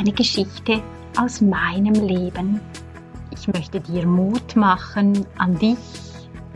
eine 0.00 0.12
Geschichte 0.12 0.82
aus 1.18 1.42
meinem 1.42 1.92
Leben. 1.92 2.58
Ich 3.32 3.46
möchte 3.48 3.80
dir 3.80 4.06
Mut 4.06 4.56
machen, 4.56 5.26
an 5.36 5.58
dich 5.58 5.76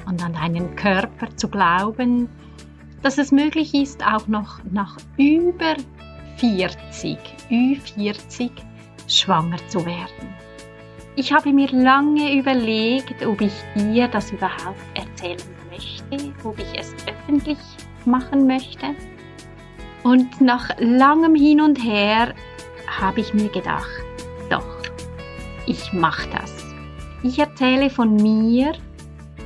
und 0.06 0.24
an 0.24 0.32
deinen 0.32 0.74
Körper 0.76 1.28
zu 1.36 1.48
glauben, 1.48 2.26
dass 3.02 3.18
es 3.18 3.32
möglich 3.32 3.74
ist, 3.74 4.02
auch 4.02 4.26
noch 4.28 4.60
nach 4.72 4.96
über 5.18 5.76
40, 6.38 7.18
Ü40 7.50 8.50
schwanger 9.08 9.58
zu 9.68 9.84
werden. 9.84 10.34
Ich 11.14 11.30
habe 11.30 11.52
mir 11.52 11.68
lange 11.68 12.38
überlegt, 12.38 13.26
ob 13.26 13.42
ich 13.42 13.52
dir 13.76 14.08
das 14.08 14.32
überhaupt 14.32 14.80
erzählen 14.95 15.36
möchte, 15.70 16.32
ob 16.45 16.58
ich 16.58 16.80
es 16.80 16.95
öffentlich 17.06 17.58
machen 18.06 18.46
möchte. 18.46 18.86
Und 20.02 20.40
nach 20.40 20.70
langem 20.78 21.34
Hin 21.34 21.60
und 21.60 21.76
Her 21.84 22.34
habe 22.87 23.21
ich 23.21 23.35
mir 23.35 23.49
gedacht, 23.49 24.04
doch, 24.51 24.66
ich 25.66 25.93
mache 25.93 26.29
das. 26.30 26.65
Ich 27.23 27.38
erzähle 27.38 27.91
von 27.91 28.16
mir, 28.16 28.73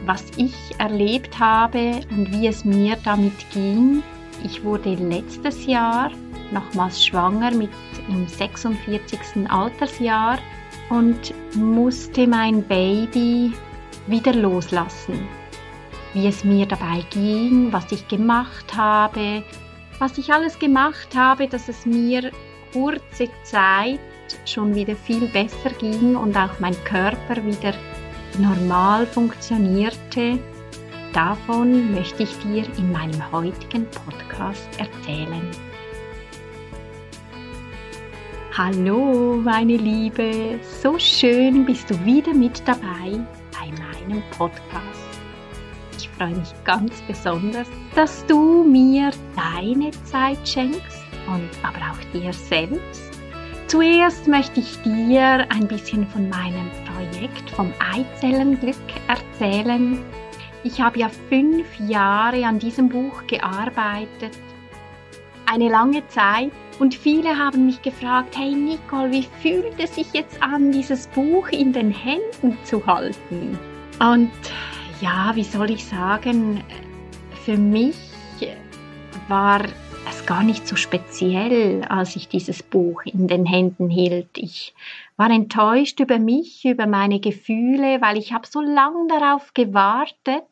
was 0.05 0.25
ich 0.36 0.55
erlebt 0.78 1.39
habe 1.39 2.00
und 2.11 2.33
wie 2.33 2.47
es 2.47 2.64
mir 2.64 2.97
damit 3.05 3.50
ging. 3.53 4.03
Ich 4.45 4.64
wurde 4.64 4.95
letztes 4.95 5.67
Jahr 5.67 6.11
nochmals 6.50 7.05
schwanger 7.05 7.50
mit 7.53 7.70
im 8.08 8.27
46. 8.27 9.19
Altersjahr 9.48 10.39
und 10.91 11.34
musste 11.55 12.27
mein 12.27 12.62
Baby 12.62 13.52
wieder 14.06 14.33
loslassen. 14.33 15.28
Wie 16.14 16.27
es 16.27 16.42
mir 16.42 16.67
dabei 16.67 17.05
ging, 17.11 17.73
was 17.73 17.92
ich 17.92 18.08
gemacht 18.08 18.75
habe, 18.75 19.42
was 19.98 20.17
ich 20.17 20.33
alles 20.33 20.58
gemacht 20.58 21.14
habe, 21.14 21.48
dass 21.48 21.69
es 21.69 21.84
mir 21.84 22.30
kurze 22.72 23.28
Zeit 23.44 24.00
schon 24.44 24.74
wieder 24.74 24.94
viel 24.94 25.27
besser 25.28 25.70
ging 25.78 26.16
und 26.16 26.36
auch 26.36 26.58
mein 26.58 26.77
Körper 26.84 27.42
wieder 27.44 27.72
normal 28.38 29.06
funktionierte, 29.06 30.38
davon 31.12 31.92
möchte 31.94 32.24
ich 32.24 32.39
dir 32.39 32.64
in 32.77 32.92
meinem 32.92 33.33
heutigen 33.33 33.86
Podcast 33.91 34.69
erzählen. 34.78 35.48
Hallo, 38.56 39.41
meine 39.42 39.77
Liebe, 39.77 40.58
so 40.83 40.98
schön 40.98 41.64
bist 41.64 41.91
du 41.91 42.05
wieder 42.05 42.34
mit 42.34 42.61
dabei 42.66 43.19
bei 43.52 43.69
meinem 43.70 44.22
Podcast. 44.36 45.08
Freue 46.19 46.34
mich 46.34 46.52
ganz 46.64 47.00
besonders, 47.06 47.69
dass 47.94 48.27
du 48.27 48.64
mir 48.64 49.12
deine 49.36 49.92
Zeit 50.02 50.48
schenkst 50.48 50.97
und 51.34 51.50
aber 51.62 51.78
auch 51.92 52.12
dir 52.12 52.32
selbst. 52.32 53.12
Zuerst 53.66 54.26
möchte 54.26 54.60
ich 54.60 54.80
dir 54.82 55.46
ein 55.50 55.68
bisschen 55.68 56.06
von 56.08 56.28
meinem 56.28 56.70
Projekt 56.86 57.50
vom 57.50 57.72
Eizellenglück 57.94 58.77
erzählen. 59.08 59.98
Ich 60.64 60.80
habe 60.80 60.98
ja 61.00 61.11
fünf 61.28 61.67
Jahre 61.86 62.44
an 62.46 62.58
diesem 62.58 62.88
Buch 62.88 63.27
gearbeitet, 63.27 64.36
eine 65.46 65.68
lange 65.68 66.06
Zeit 66.08 66.50
und 66.78 66.94
viele 66.94 67.36
haben 67.36 67.67
mich 67.67 67.80
gefragt, 67.83 68.36
hey 68.36 68.55
Nicole, 68.55 69.11
wie 69.11 69.27
fühlt 69.42 69.78
es 69.78 69.94
sich 69.94 70.12
jetzt 70.12 70.42
an, 70.42 70.72
dieses 70.72 71.06
Buch 71.08 71.48
in 71.48 71.72
den 71.72 71.90
Händen 71.90 72.56
zu 72.64 72.84
halten? 72.86 73.58
Und 73.98 74.30
ja, 75.00 75.33
wie 75.34 75.44
soll 75.44 75.70
ich 75.70 75.84
sagen, 75.84 76.62
für 77.44 77.56
mich 77.56 77.96
war 79.28 79.61
es 80.08 80.27
gar 80.27 80.42
nicht 80.42 80.67
so 80.67 80.77
speziell, 80.77 81.83
als 81.85 82.17
ich 82.17 82.29
dieses 82.29 82.63
Buch 82.63 83.02
in 83.05 83.29
den 83.29 83.46
Händen 83.46 83.91
hielt. 83.91 84.36
Ich 84.36 84.74
war 85.17 85.30
enttäuscht 85.30 86.01
über 86.01 86.19
mich, 86.19 86.64
über 86.64 86.86
meine 86.86 87.20
Gefühle, 87.20 88.01
weil 88.01 88.17
ich 88.17 88.33
habe 88.33 88.47
so 88.47 88.61
lange 88.61 89.07
darauf 89.08 89.55
gewartet 89.55 90.45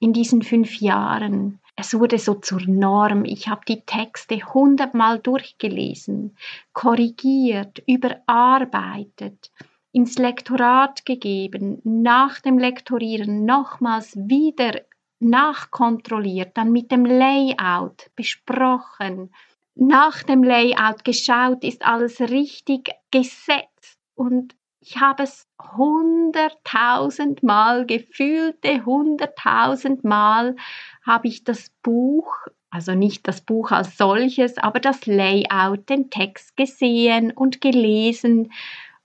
in 0.00 0.12
diesen 0.12 0.42
fünf 0.42 0.80
Jahren. 0.80 1.60
Es 1.76 1.98
wurde 1.98 2.18
so 2.18 2.34
zur 2.34 2.62
Norm. 2.62 3.24
Ich 3.24 3.48
habe 3.48 3.62
die 3.66 3.80
Texte 3.80 4.36
hundertmal 4.54 5.18
durchgelesen, 5.18 6.36
korrigiert, 6.72 7.82
überarbeitet 7.86 9.50
ins 9.92 10.18
Lektorat 10.18 11.04
gegeben, 11.04 11.80
nach 11.84 12.40
dem 12.40 12.58
Lektorieren 12.58 13.44
nochmals 13.44 14.16
wieder 14.16 14.80
nachkontrolliert, 15.24 16.56
dann 16.56 16.70
mit 16.72 16.90
dem 16.90 17.04
Layout 17.04 18.10
besprochen, 18.14 19.30
nach 19.74 20.22
dem 20.22 20.44
Layout 20.44 21.04
geschaut, 21.04 21.64
ist 21.64 21.84
alles 21.84 22.20
richtig 22.20 22.90
gesetzt. 23.10 23.98
Und 24.14 24.54
ich 24.80 25.00
habe 25.00 25.24
es 25.24 25.48
hunderttausend 25.76 27.42
Mal, 27.42 27.86
gefühlte 27.86 28.84
hunderttausend 28.84 30.04
Mal 30.04 30.56
habe 31.04 31.26
ich 31.26 31.42
das 31.42 31.70
Buch, 31.82 32.32
also 32.70 32.94
nicht 32.94 33.26
das 33.26 33.40
Buch 33.40 33.72
als 33.72 33.96
solches, 33.96 34.58
aber 34.58 34.78
das 34.78 35.06
Layout, 35.06 35.88
den 35.88 36.10
Text 36.10 36.56
gesehen 36.56 37.32
und 37.32 37.60
gelesen. 37.60 38.52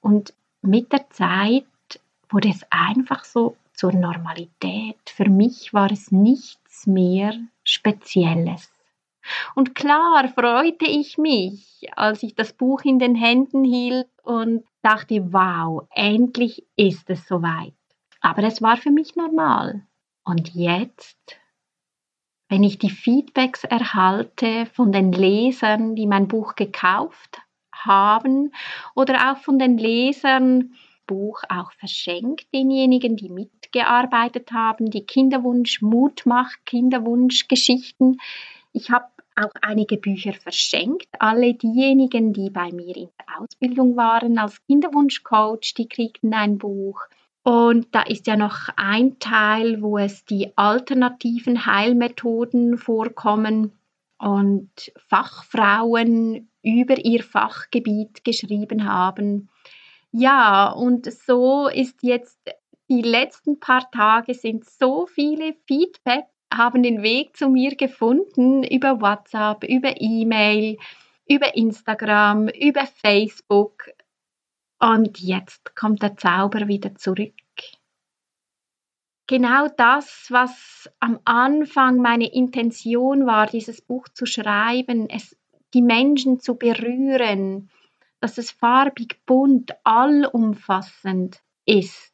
Und 0.02 0.34
mit 0.62 0.92
der 0.92 1.10
Zeit 1.10 1.66
wurde 2.30 2.50
es 2.50 2.64
einfach 2.70 3.24
so 3.24 3.56
zur 3.80 3.94
Normalität. 3.94 5.00
Für 5.08 5.30
mich 5.30 5.74
war 5.74 5.90
es 5.90 6.12
nichts 6.12 6.86
mehr 6.86 7.34
Spezielles. 7.64 8.74
Und 9.56 9.74
klar 9.74 10.28
freute 10.28 10.86
ich 10.86 11.18
mich, 11.18 11.88
als 11.96 12.22
ich 12.22 12.36
das 12.36 12.52
Buch 12.52 12.82
in 12.84 13.00
den 13.00 13.16
Händen 13.16 13.64
hielt 13.64 14.10
und 14.22 14.66
dachte, 14.82 15.32
wow, 15.32 15.88
endlich 15.92 16.66
ist 16.76 17.10
es 17.10 17.26
soweit. 17.26 17.74
Aber 18.20 18.44
es 18.44 18.62
war 18.62 18.76
für 18.76 18.92
mich 18.92 19.16
normal. 19.16 19.88
Und 20.26 20.54
jetzt, 20.56 21.40
wenn 22.50 22.64
ich 22.64 22.80
die 22.80 22.90
Feedbacks 22.90 23.64
erhalte 23.64 24.66
von 24.66 24.92
den 24.92 25.14
Lesern, 25.14 25.96
die 25.96 26.06
mein 26.06 26.28
Buch 26.28 26.56
gekauft 26.56 27.42
haben 27.72 28.54
oder 28.94 29.32
auch 29.32 29.38
von 29.38 29.58
den 29.58 29.78
Lesern 29.78 30.74
Buch 31.10 31.42
auch 31.50 31.72
verschenkt, 31.72 32.54
denjenigen, 32.54 33.16
die 33.16 33.30
mitgearbeitet 33.30 34.52
haben, 34.52 34.92
die 34.92 35.08
Kinderwunsch, 35.08 35.82
Mutmach, 35.82 36.52
Kinderwunschgeschichten. 36.66 38.20
Ich 38.74 38.92
habe 38.92 39.08
auch 39.36 39.52
einige 39.62 39.98
Bücher 39.98 40.34
verschenkt. 40.34 41.08
Alle 41.18 41.56
diejenigen, 41.56 42.32
die 42.34 42.52
bei 42.52 42.72
mir 42.72 42.96
in 42.96 43.10
der 43.18 43.42
Ausbildung 43.42 43.98
waren 43.98 44.38
als 44.38 44.64
Kinderwunschcoach, 44.68 45.74
die 45.76 45.88
kriegten 45.88 46.36
ein 46.36 46.60
Buch. 46.60 47.02
Und 47.42 47.88
da 47.96 48.04
ist 48.04 48.28
ja 48.28 48.36
noch 48.36 48.70
ein 48.76 49.18
Teil, 49.18 49.82
wo 49.82 49.98
es 49.98 50.26
die 50.26 50.56
alternativen 50.58 51.66
Heilmethoden 51.66 52.78
vorkommen 52.78 53.72
und 54.20 54.70
Fachfrauen 55.08 56.52
über 56.62 57.04
ihr 57.04 57.24
Fachgebiet 57.24 58.24
geschrieben 58.24 58.86
haben. 58.86 59.50
Ja, 60.12 60.72
und 60.72 61.12
so 61.12 61.68
ist 61.68 62.02
jetzt 62.02 62.40
die 62.90 63.02
letzten 63.02 63.60
paar 63.60 63.90
Tage 63.92 64.34
sind 64.34 64.66
so 64.66 65.06
viele 65.06 65.54
Feedback 65.68 66.26
haben 66.52 66.82
den 66.82 67.04
Weg 67.04 67.38
zu 67.38 67.50
mir 67.50 67.76
gefunden 67.76 68.64
über 68.64 69.02
WhatsApp, 69.02 69.64
über 69.64 70.02
E-Mail, 70.02 70.78
über 71.28 71.56
Instagram, 71.56 72.48
über 72.50 72.88
Facebook. 72.88 73.90
Und 74.80 75.20
jetzt 75.20 75.76
kommt 75.76 76.02
der 76.02 76.18
Zauber 76.18 76.68
wieder 76.68 76.96
zurück. 76.96 77.34
Genau 79.28 79.68
das, 79.78 80.26
was 80.30 80.90
am 81.00 81.20
Anfang 81.24 81.98
meine 81.98 82.34
Intention 82.34 83.28
war, 83.28 83.46
dieses 83.46 83.82
Buch 83.82 84.08
zu 84.10 84.26
schreiben, 84.26 85.08
es 85.08 85.38
die 85.76 85.84
Menschen 85.84 86.40
zu 86.40 86.56
berühren, 86.56 87.70
dass 88.20 88.38
es 88.38 88.52
farbig, 88.52 89.26
bunt, 89.26 89.74
allumfassend 89.84 91.42
ist. 91.66 92.14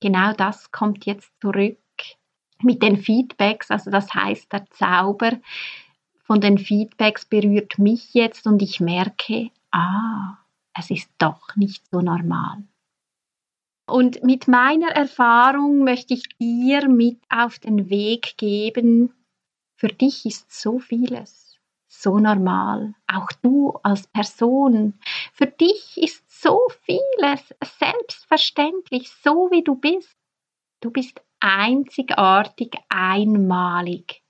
Genau 0.00 0.32
das 0.32 0.70
kommt 0.70 1.06
jetzt 1.06 1.32
zurück 1.40 1.78
mit 2.62 2.82
den 2.82 2.96
Feedbacks, 2.96 3.70
also 3.70 3.90
das 3.90 4.12
heißt, 4.12 4.52
der 4.52 4.66
Zauber 4.70 5.38
von 6.24 6.40
den 6.40 6.58
Feedbacks 6.58 7.24
berührt 7.24 7.78
mich 7.78 8.14
jetzt 8.14 8.46
und 8.46 8.60
ich 8.62 8.80
merke, 8.80 9.50
ah, 9.70 10.36
es 10.76 10.90
ist 10.90 11.10
doch 11.18 11.56
nicht 11.56 11.86
so 11.90 12.00
normal. 12.00 12.64
Und 13.86 14.22
mit 14.22 14.48
meiner 14.48 14.88
Erfahrung 14.88 15.82
möchte 15.84 16.14
ich 16.14 16.28
dir 16.38 16.88
mit 16.88 17.18
auf 17.30 17.58
den 17.58 17.88
Weg 17.88 18.36
geben, 18.36 19.14
für 19.76 19.88
dich 19.88 20.26
ist 20.26 20.52
so 20.52 20.78
vieles 20.78 21.47
so 21.88 22.18
normal, 22.18 22.94
auch 23.06 23.32
du 23.42 23.72
als 23.82 24.06
Person. 24.08 24.94
Für 25.32 25.46
dich 25.46 25.96
ist 25.96 26.22
so 26.30 26.60
vieles 26.82 27.54
selbstverständlich, 27.78 29.10
so 29.10 29.48
wie 29.50 29.64
du 29.64 29.74
bist. 29.74 30.16
Du 30.80 30.90
bist 30.90 31.20
einzigartig, 31.40 32.76
einmalig. 32.88 34.22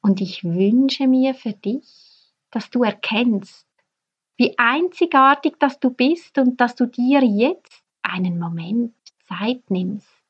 Und 0.00 0.20
ich 0.20 0.44
wünsche 0.44 1.08
mir 1.08 1.34
für 1.34 1.52
dich, 1.52 2.32
dass 2.50 2.70
du 2.70 2.84
erkennst, 2.84 3.66
wie 4.36 4.56
einzigartig 4.58 5.58
dass 5.58 5.80
du 5.80 5.90
bist 5.90 6.38
und 6.38 6.60
dass 6.60 6.74
du 6.74 6.86
dir 6.86 7.22
jetzt 7.22 7.82
einen 8.02 8.38
Moment 8.38 8.94
Zeit 9.26 9.70
nimmst, 9.70 10.24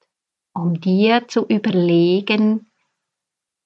um 0.52 0.80
dir 0.80 1.26
zu 1.28 1.46
überlegen, 1.46 2.70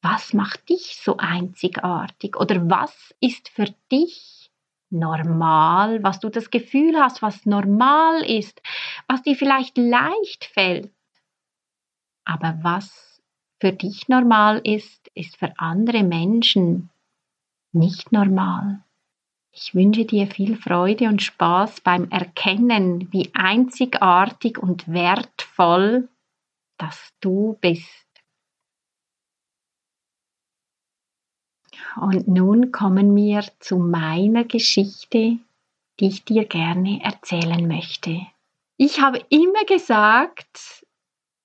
was 0.03 0.33
macht 0.33 0.69
dich 0.69 0.99
so 1.03 1.17
einzigartig 1.17 2.37
oder 2.37 2.69
was 2.71 3.15
ist 3.21 3.49
für 3.49 3.67
dich 3.91 4.51
normal, 4.91 6.03
was 6.03 6.21
du 6.21 6.29
das 6.29 6.51
Gefühl 6.51 6.97
hast, 6.97 7.21
was 7.21 7.45
normal 7.47 8.23
ist, 8.23 8.63
was 9.07 9.23
dir 9.23 9.37
vielleicht 9.37 9.77
leicht 9.77 10.45
fällt. 10.45 10.91
Aber 12.25 12.59
was 12.63 13.21
für 13.61 13.73
dich 13.73 14.09
normal 14.09 14.61
ist, 14.65 15.11
ist 15.15 15.37
für 15.37 15.53
andere 15.59 16.05
Menschen 16.05 16.91
nicht 17.73 18.13
normal. 18.13 18.83
Ich 19.53 19.75
wünsche 19.75 20.05
dir 20.05 20.27
viel 20.29 20.57
Freude 20.57 21.09
und 21.09 21.23
Spaß 21.23 21.81
beim 21.81 22.09
Erkennen, 22.11 23.13
wie 23.13 23.31
einzigartig 23.35 24.59
und 24.59 24.87
wertvoll 24.89 26.09
dass 26.79 27.13
du 27.21 27.59
bist. 27.61 28.08
Und 32.01 32.29
nun 32.29 32.71
kommen 32.71 33.15
wir 33.17 33.45
zu 33.59 33.79
meiner 33.79 34.45
Geschichte, 34.45 35.39
die 35.99 36.07
ich 36.07 36.25
dir 36.25 36.45
gerne 36.45 37.01
erzählen 37.03 37.67
möchte. 37.67 38.21
Ich 38.77 39.01
habe 39.01 39.21
immer 39.31 39.65
gesagt, 39.67 40.85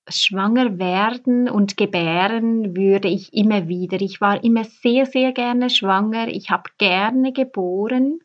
schwanger 0.08 0.78
werden 0.78 1.50
und 1.50 1.78
gebären 1.78 2.76
würde 2.76 3.08
ich 3.08 3.34
immer 3.34 3.68
wieder. 3.68 4.00
Ich 4.02 4.22
war 4.22 4.44
immer 4.44 4.64
sehr, 4.64 5.06
sehr 5.06 5.32
gerne 5.32 5.70
schwanger. 5.70 6.28
Ich 6.28 6.52
habe 6.52 6.70
gerne 6.78 7.34
geboren. 7.34 8.20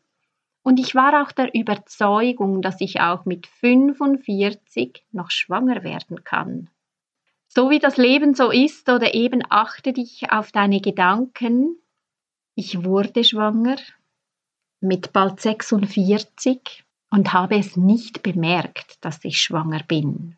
Und 0.61 0.79
ich 0.79 0.93
war 0.93 1.23
auch 1.23 1.31
der 1.31 1.55
Überzeugung, 1.55 2.61
dass 2.61 2.81
ich 2.81 3.01
auch 3.01 3.25
mit 3.25 3.47
45 3.47 5.03
noch 5.11 5.31
schwanger 5.31 5.83
werden 5.83 6.23
kann. 6.23 6.69
So 7.47 7.71
wie 7.71 7.79
das 7.79 7.97
Leben 7.97 8.35
so 8.35 8.51
ist 8.51 8.87
oder 8.89 9.15
eben 9.15 9.41
achte 9.49 9.93
dich 9.93 10.31
auf 10.31 10.51
deine 10.51 10.81
Gedanken. 10.81 11.77
Ich 12.61 12.83
wurde 12.83 13.23
schwanger 13.23 13.77
mit 14.81 15.13
bald 15.13 15.39
46 15.39 16.83
und 17.09 17.31
habe 17.31 17.55
es 17.57 17.77
nicht 17.77 18.21
bemerkt, 18.21 18.97
dass 18.99 19.23
ich 19.23 19.41
schwanger 19.41 19.81
bin 19.83 20.35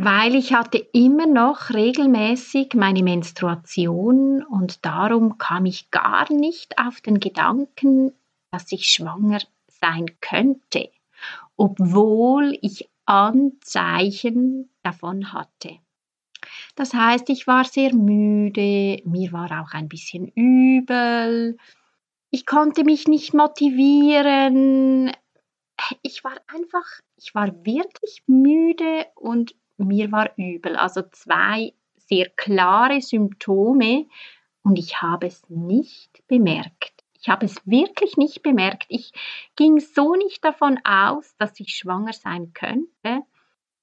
weil 0.00 0.36
ich 0.36 0.54
hatte 0.54 0.78
immer 0.78 1.26
noch 1.26 1.70
regelmäßig 1.70 2.74
meine 2.74 3.02
Menstruation 3.02 4.44
und 4.44 4.86
darum 4.86 5.38
kam 5.38 5.66
ich 5.66 5.90
gar 5.90 6.32
nicht 6.32 6.78
auf 6.78 7.00
den 7.00 7.18
Gedanken, 7.18 8.12
dass 8.52 8.70
ich 8.70 8.86
schwanger 8.86 9.40
sein 9.66 10.06
könnte, 10.20 10.90
obwohl 11.56 12.56
ich 12.62 12.88
Anzeichen 13.06 14.70
davon 14.84 15.32
hatte. 15.32 15.80
Das 16.78 16.94
heißt, 16.94 17.28
ich 17.28 17.48
war 17.48 17.64
sehr 17.64 17.92
müde, 17.92 19.02
mir 19.04 19.32
war 19.32 19.50
auch 19.60 19.72
ein 19.72 19.88
bisschen 19.88 20.28
übel, 20.28 21.56
ich 22.30 22.46
konnte 22.46 22.84
mich 22.84 23.08
nicht 23.08 23.34
motivieren, 23.34 25.10
ich 26.02 26.22
war 26.22 26.36
einfach, 26.46 26.84
ich 27.16 27.34
war 27.34 27.48
wirklich 27.64 28.22
müde 28.28 29.06
und 29.16 29.56
mir 29.76 30.12
war 30.12 30.30
übel. 30.36 30.76
Also 30.76 31.02
zwei 31.10 31.72
sehr 31.96 32.28
klare 32.36 33.00
Symptome 33.00 34.06
und 34.62 34.78
ich 34.78 35.02
habe 35.02 35.26
es 35.26 35.42
nicht 35.48 36.22
bemerkt. 36.28 36.92
Ich 37.20 37.28
habe 37.28 37.46
es 37.46 37.56
wirklich 37.66 38.16
nicht 38.16 38.44
bemerkt. 38.44 38.86
Ich 38.88 39.10
ging 39.56 39.80
so 39.80 40.14
nicht 40.14 40.44
davon 40.44 40.78
aus, 40.84 41.34
dass 41.38 41.58
ich 41.58 41.74
schwanger 41.74 42.12
sein 42.12 42.52
könnte. 42.52 43.24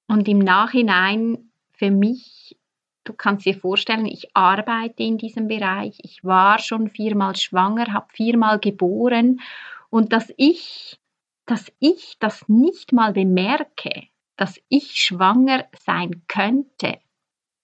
Und 0.08 0.28
im 0.28 0.38
Nachhinein 0.38 1.50
für 1.74 1.90
mich, 1.90 2.56
du 3.06 3.12
kannst 3.12 3.46
dir 3.46 3.58
vorstellen, 3.58 4.06
ich 4.06 4.34
arbeite 4.34 5.02
in 5.02 5.18
diesem 5.18 5.48
Bereich. 5.48 5.98
Ich 6.02 6.22
war 6.24 6.58
schon 6.58 6.90
viermal 6.90 7.36
schwanger, 7.36 7.92
habe 7.92 8.08
viermal 8.12 8.58
geboren. 8.58 9.40
Und 9.90 10.12
dass 10.12 10.32
ich, 10.36 10.98
dass 11.46 11.72
ich 11.78 12.16
das 12.18 12.48
nicht 12.48 12.92
mal 12.92 13.12
bemerke, 13.12 14.08
dass 14.36 14.60
ich 14.68 14.96
schwanger 14.96 15.64
sein 15.78 16.22
könnte, 16.28 16.98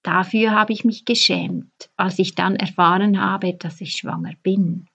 dafür 0.02 0.52
habe 0.52 0.72
ich 0.72 0.84
mich 0.84 1.04
geschämt, 1.04 1.90
als 1.96 2.18
ich 2.18 2.34
dann 2.34 2.56
erfahren 2.56 3.20
habe, 3.20 3.54
dass 3.54 3.80
ich 3.80 3.92
schwanger 3.92 4.32
bin. 4.42 4.88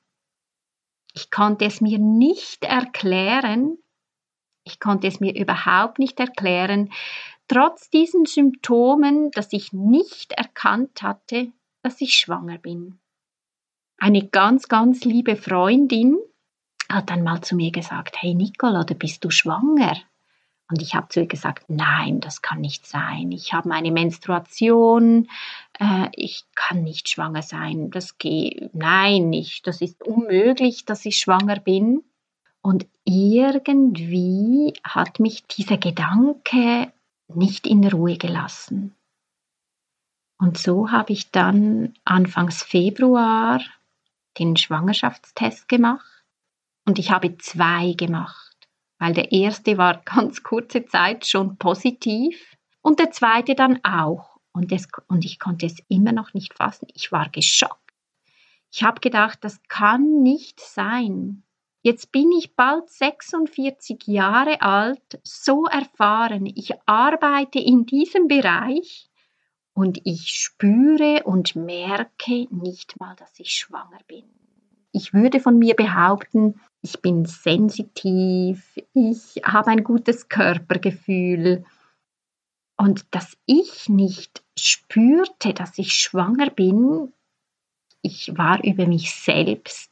Ich 1.13 1.29
konnte 1.31 1.65
es 1.65 1.81
mir 1.81 1.99
nicht 1.99 2.63
erklären, 2.63 3.77
ich 4.63 4.79
konnte 4.79 5.07
es 5.07 5.19
mir 5.19 5.33
überhaupt 5.35 5.97
nicht 5.97 6.19
erklären, 6.19 6.91
trotz 7.47 7.89
diesen 7.89 8.25
Symptomen, 8.25 9.31
dass 9.31 9.53
ich 9.53 9.73
nicht 9.73 10.33
erkannt 10.33 11.01
hatte, 11.01 11.51
dass 11.81 12.01
ich 12.01 12.15
schwanger 12.15 12.57
bin. 12.57 12.99
Eine 13.97 14.27
ganz, 14.27 14.67
ganz 14.67 15.03
liebe 15.05 15.35
Freundin 15.35 16.17
hat 16.89 17.09
dann 17.09 17.23
mal 17.23 17.41
zu 17.41 17.55
mir 17.55 17.71
gesagt, 17.71 18.21
hey 18.21 18.33
Nicola, 18.33 18.81
oder 18.81 18.95
bist 18.95 19.23
du 19.23 19.29
schwanger? 19.29 19.97
Und 20.69 20.81
ich 20.81 20.95
habe 20.95 21.07
zu 21.07 21.21
ihr 21.21 21.27
gesagt, 21.27 21.69
nein, 21.69 22.19
das 22.19 22.41
kann 22.41 22.59
nicht 22.59 22.85
sein. 22.85 23.31
Ich 23.31 23.53
habe 23.53 23.69
meine 23.69 23.91
Menstruation, 23.91 25.29
äh, 25.79 26.09
ich 26.11 26.43
kann 26.55 26.83
nicht 26.83 27.07
schwanger 27.07 27.41
sein. 27.41 27.89
Das 27.89 28.17
geht, 28.17 28.69
nein, 28.73 29.29
nicht. 29.29 29.65
Das 29.65 29.79
ist 29.79 30.03
unmöglich, 30.03 30.83
dass 30.83 31.05
ich 31.05 31.17
schwanger 31.17 31.59
bin. 31.59 32.03
Und 32.61 32.85
irgendwie 33.05 34.73
hat 34.83 35.21
mich 35.21 35.45
dieser 35.47 35.77
Gedanke 35.77 36.91
nicht 37.27 37.67
in 37.67 37.85
Ruhe 37.87 38.17
gelassen. 38.17 38.95
Und 40.39 40.57
so 40.57 40.91
habe 40.91 41.13
ich 41.13 41.31
dann 41.31 41.93
Anfangs 42.05 42.63
Februar 42.63 43.61
den 44.37 44.55
Schwangerschaftstest 44.55 45.67
gemacht 45.67 46.23
und 46.85 46.99
ich 46.99 47.11
habe 47.11 47.37
zwei 47.37 47.93
gemacht 47.93 48.47
weil 48.99 49.13
der 49.13 49.31
erste 49.31 49.77
war 49.77 50.01
ganz 50.05 50.43
kurze 50.43 50.85
Zeit 50.85 51.25
schon 51.25 51.57
positiv 51.57 52.57
und 52.81 52.99
der 52.99 53.11
zweite 53.11 53.55
dann 53.55 53.83
auch. 53.83 54.37
Und, 54.53 54.71
das, 54.71 54.87
und 55.07 55.23
ich 55.23 55.39
konnte 55.39 55.67
es 55.67 55.77
immer 55.87 56.11
noch 56.11 56.33
nicht 56.33 56.55
fassen. 56.55 56.87
Ich 56.95 57.11
war 57.11 57.29
geschockt. 57.29 57.93
Ich 58.71 58.83
habe 58.83 58.99
gedacht, 59.01 59.39
das 59.43 59.61
kann 59.67 60.23
nicht 60.23 60.59
sein. 60.59 61.43
Jetzt 61.87 62.11
bin 62.11 62.33
ich 62.33 62.53
bald 62.53 62.89
46 62.89 64.07
Jahre 64.07 64.59
alt, 64.59 65.21
so 65.23 65.67
erfahren. 65.67 66.45
Ich 66.45 66.73
arbeite 66.85 67.59
in 67.59 67.85
diesem 67.85 68.27
Bereich 68.27 69.09
und 69.73 70.01
ich 70.03 70.31
spüre 70.31 71.23
und 71.23 71.55
merke 71.55 72.45
nicht 72.49 72.99
mal, 72.99 73.15
dass 73.15 73.39
ich 73.39 73.51
schwanger 73.51 73.99
bin. 74.05 74.25
Ich 74.91 75.13
würde 75.13 75.39
von 75.39 75.57
mir 75.57 75.75
behaupten, 75.77 76.59
ich 76.81 77.01
bin 77.01 77.23
sensitiv, 77.23 78.77
ich 78.93 79.41
habe 79.45 79.71
ein 79.71 79.85
gutes 79.85 80.27
Körpergefühl. 80.27 81.63
Und 82.75 83.05
dass 83.11 83.37
ich 83.45 83.87
nicht 83.87 84.43
spürte, 84.59 85.53
dass 85.53 85.77
ich 85.77 85.93
schwanger 85.93 86.49
bin, 86.49 87.13
ich 88.01 88.37
war 88.37 88.61
über 88.65 88.87
mich 88.87 89.15
selbst 89.15 89.86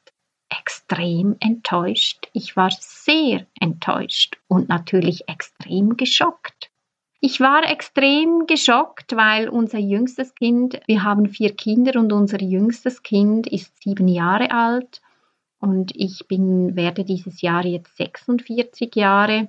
extrem 0.60 1.36
enttäuscht. 1.40 2.30
Ich 2.34 2.56
war 2.56 2.70
sehr 2.72 3.46
enttäuscht 3.60 4.38
und 4.48 4.70
natürlich 4.70 5.28
extrem 5.28 5.98
geschockt. 5.98 6.72
Ich 7.20 7.40
war 7.40 7.70
extrem 7.70 8.46
geschockt, 8.46 9.16
weil 9.16 9.50
unser 9.50 9.80
jüngstes 9.80 10.36
Kind, 10.36 10.80
wir 10.86 11.04
haben 11.04 11.28
vier 11.28 11.56
Kinder 11.56 12.00
und 12.00 12.14
unser 12.14 12.42
jüngstes 12.42 13.02
Kind 13.02 13.48
ist 13.48 13.82
sieben 13.82 14.08
Jahre 14.08 14.52
alt 14.52 15.02
und 15.60 15.92
ich 15.96 16.28
bin, 16.28 16.76
werde 16.76 17.04
dieses 17.04 17.42
Jahr 17.42 17.66
jetzt 17.66 17.98
46 17.98 18.96
Jahre, 18.96 19.48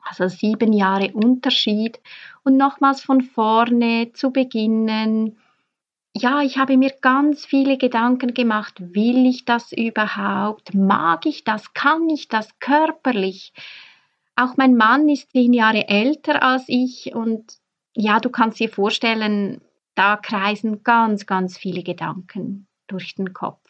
also 0.00 0.28
sieben 0.28 0.72
Jahre 0.72 1.12
Unterschied 1.12 1.98
und 2.44 2.56
nochmals 2.56 3.00
von 3.00 3.22
vorne 3.22 4.12
zu 4.12 4.30
beginnen, 4.30 5.36
ja, 6.14 6.42
ich 6.42 6.58
habe 6.58 6.76
mir 6.76 6.92
ganz 7.00 7.44
viele 7.44 7.78
Gedanken 7.78 8.34
gemacht, 8.34 8.74
will 8.78 9.26
ich 9.26 9.44
das 9.44 9.72
überhaupt? 9.72 10.74
Mag 10.74 11.26
ich 11.26 11.44
das? 11.44 11.72
Kann 11.74 12.08
ich 12.08 12.28
das 12.28 12.58
körperlich? 12.58 13.52
Auch 14.36 14.56
mein 14.56 14.76
Mann 14.76 15.08
ist 15.08 15.30
zehn 15.32 15.52
Jahre 15.52 15.88
älter 15.88 16.42
als 16.42 16.64
ich 16.66 17.14
und 17.14 17.54
ja, 17.94 18.20
du 18.20 18.30
kannst 18.30 18.60
dir 18.60 18.68
vorstellen, 18.68 19.60
da 19.94 20.16
kreisen 20.16 20.84
ganz, 20.84 21.26
ganz 21.26 21.58
viele 21.58 21.82
Gedanken 21.82 22.68
durch 22.86 23.16
den 23.16 23.32
Kopf. 23.32 23.68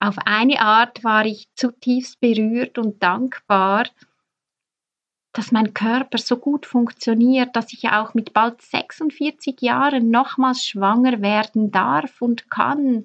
Auf 0.00 0.16
eine 0.24 0.60
Art 0.60 1.04
war 1.04 1.26
ich 1.26 1.48
zutiefst 1.54 2.20
berührt 2.20 2.78
und 2.78 3.02
dankbar, 3.02 3.86
dass 5.36 5.52
mein 5.52 5.74
Körper 5.74 6.16
so 6.16 6.38
gut 6.38 6.64
funktioniert, 6.64 7.54
dass 7.56 7.72
ich 7.74 7.90
auch 7.90 8.14
mit 8.14 8.32
bald 8.32 8.62
46 8.62 9.60
Jahren 9.60 10.10
nochmals 10.10 10.64
schwanger 10.64 11.20
werden 11.20 11.70
darf 11.70 12.22
und 12.22 12.50
kann, 12.50 13.04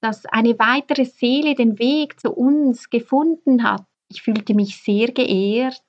dass 0.00 0.24
eine 0.26 0.56
weitere 0.60 1.04
Seele 1.04 1.56
den 1.56 1.80
Weg 1.80 2.20
zu 2.20 2.30
uns 2.32 2.90
gefunden 2.90 3.64
hat. 3.64 3.84
Ich 4.08 4.22
fühlte 4.22 4.54
mich 4.54 4.82
sehr 4.82 5.10
geehrt 5.10 5.82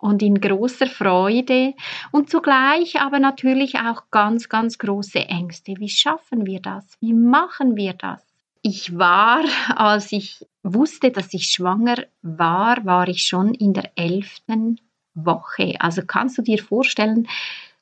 und 0.00 0.22
in 0.22 0.40
großer 0.40 0.86
Freude 0.86 1.74
und 2.10 2.30
zugleich 2.30 3.00
aber 3.00 3.18
natürlich 3.18 3.78
auch 3.78 4.04
ganz, 4.10 4.48
ganz 4.48 4.78
große 4.78 5.18
Ängste. 5.18 5.74
Wie 5.78 5.90
schaffen 5.90 6.46
wir 6.46 6.60
das? 6.60 6.96
Wie 7.00 7.12
machen 7.12 7.76
wir 7.76 7.92
das? 7.92 8.24
Ich 8.62 8.96
war, 8.96 9.42
als 9.76 10.12
ich 10.12 10.46
wusste, 10.62 11.10
dass 11.10 11.32
ich 11.34 11.50
schwanger 11.50 12.04
war, 12.22 12.84
war 12.84 13.08
ich 13.08 13.24
schon 13.24 13.54
in 13.54 13.72
der 13.72 13.92
elften 13.96 14.80
Woche. 15.14 15.74
Also 15.80 16.02
kannst 16.06 16.38
du 16.38 16.42
dir 16.42 16.62
vorstellen, 16.62 17.28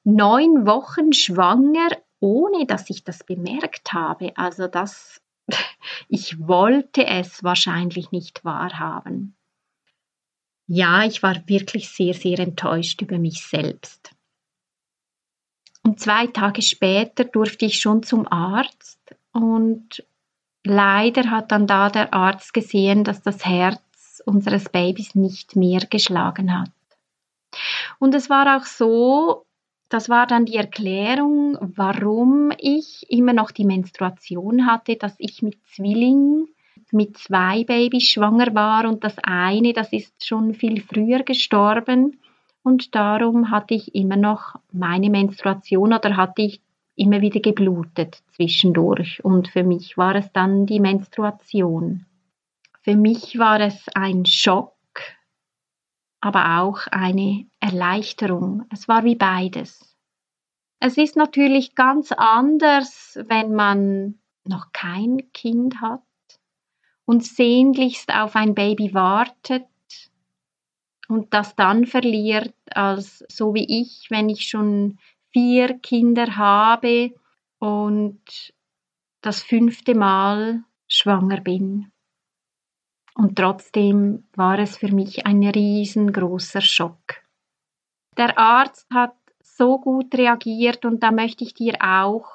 neun 0.05 0.67
Wochen 0.67 1.13
schwanger, 1.13 1.91
ohne 2.21 2.67
dass 2.67 2.89
ich 2.91 3.05
das 3.05 3.25
bemerkt 3.25 3.93
habe. 3.93 4.37
Also 4.37 4.67
das, 4.67 5.21
ich 6.09 6.39
wollte 6.39 7.07
es 7.07 7.43
wahrscheinlich 7.45 8.11
nicht 8.11 8.45
wahrhaben. 8.45 9.35
Ja, 10.67 11.05
ich 11.05 11.23
war 11.23 11.49
wirklich 11.49 11.89
sehr, 11.89 12.13
sehr 12.13 12.39
enttäuscht 12.39 13.01
über 13.01 13.19
mich 13.19 13.43
selbst. 13.47 14.11
Und 15.83 16.01
zwei 16.01 16.27
Tage 16.27 16.61
später 16.61 17.25
durfte 17.25 17.65
ich 17.65 17.81
schon 17.81 18.03
zum 18.03 18.31
Arzt 18.31 19.01
und 19.33 20.05
leider 20.65 21.31
hat 21.31 21.53
dann 21.53 21.67
da 21.67 21.89
der 21.89 22.13
Arzt 22.15 22.55
gesehen, 22.55 23.05
dass 23.05 23.23
das 23.23 23.45
Herz 23.45 24.23
unseres 24.25 24.69
Babys 24.69 25.15
nicht 25.15 25.57
mehr 25.57 25.81
geschlagen 25.89 26.59
hat. 26.59 26.71
Und 27.99 28.15
es 28.15 28.29
war 28.29 28.57
auch 28.57 28.65
so, 28.65 29.47
das 29.89 30.09
war 30.09 30.27
dann 30.27 30.45
die 30.45 30.57
Erklärung, 30.57 31.57
warum 31.61 32.53
ich 32.59 33.07
immer 33.11 33.33
noch 33.33 33.51
die 33.51 33.65
Menstruation 33.65 34.67
hatte, 34.67 34.97
dass 34.97 35.15
ich 35.19 35.43
mit 35.43 35.57
Zwillingen 35.67 36.49
mit 36.93 37.19
zwei 37.19 37.65
Babys 37.65 38.05
schwanger 38.05 38.55
war 38.55 38.89
und 38.89 39.05
das 39.05 39.17
eine, 39.23 39.73
das 39.73 39.93
ist 39.93 40.27
schon 40.27 40.55
viel 40.55 40.81
früher 40.81 41.23
gestorben 41.23 42.19
und 42.63 42.95
darum 42.95 43.51
hatte 43.51 43.75
ich 43.75 43.95
immer 43.95 44.17
noch 44.17 44.55
meine 44.73 45.11
Menstruation 45.11 45.93
oder 45.93 46.17
hatte 46.17 46.43
ich 46.43 46.61
immer 46.99 47.21
wieder 47.21 47.41
geblutet 47.41 48.23
zwischendurch 48.35 49.25
und 49.25 49.49
für 49.49 49.63
mich 49.63 49.97
war 49.97 50.15
es 50.15 50.33
dann 50.33 50.67
die 50.67 50.81
Menstruation. 50.81 52.07
Für 52.83 52.97
mich 52.97 53.39
war 53.39 53.61
es 53.61 53.87
ein 53.95 54.27
Schock, 54.27 54.75
aber 56.21 56.61
auch 56.61 56.87
eine 56.89 57.47
Erleichterung. 57.61 58.65
Es 58.73 58.89
war 58.89 59.05
wie 59.05 59.15
beides. 59.15 59.97
Es 60.81 60.97
ist 60.97 61.17
natürlich 61.17 61.75
ganz 61.75 62.13
anders, 62.13 63.19
wenn 63.27 63.53
man 63.53 64.19
noch 64.45 64.73
kein 64.73 65.31
Kind 65.33 65.81
hat 65.81 66.03
und 67.05 67.25
sehnlichst 67.25 68.13
auf 68.13 68.37
ein 68.37 68.55
Baby 68.55 68.95
wartet 68.95 69.67
und 71.09 71.33
das 71.35 71.57
dann 71.57 71.87
verliert, 71.87 72.55
als 72.71 73.25
so 73.29 73.55
wie 73.55 73.81
ich, 73.81 74.11
wenn 74.11 74.29
ich 74.29 74.49
schon 74.49 74.99
vier 75.33 75.79
Kinder 75.79 76.37
habe 76.37 77.15
und 77.59 78.53
das 79.21 79.43
fünfte 79.43 79.95
Mal 79.95 80.65
schwanger 80.87 81.41
bin. 81.41 81.93
Und 83.15 83.37
trotzdem 83.37 84.29
war 84.35 84.59
es 84.59 84.77
für 84.77 84.93
mich 84.93 85.27
ein 85.27 85.43
riesengroßer 85.43 86.61
Schock. 86.61 87.23
Der 88.17 88.39
Arzt 88.39 88.87
hat 88.93 89.17
so 89.43 89.79
gut 89.79 90.15
reagiert 90.15 90.85
und 90.85 91.03
da 91.03 91.11
möchte 91.11 91.45
ich 91.45 91.55
dir 91.55 91.77
auch 91.81 92.31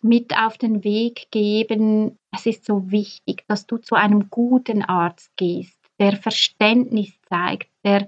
mit 0.00 0.36
auf 0.36 0.56
den 0.58 0.84
Weg 0.84 1.30
geben, 1.30 2.18
es 2.32 2.46
ist 2.46 2.64
so 2.64 2.90
wichtig, 2.90 3.44
dass 3.48 3.66
du 3.66 3.78
zu 3.78 3.94
einem 3.94 4.30
guten 4.30 4.82
Arzt 4.82 5.36
gehst, 5.36 5.78
der 5.98 6.16
Verständnis 6.16 7.12
zeigt, 7.28 7.68
der 7.84 8.06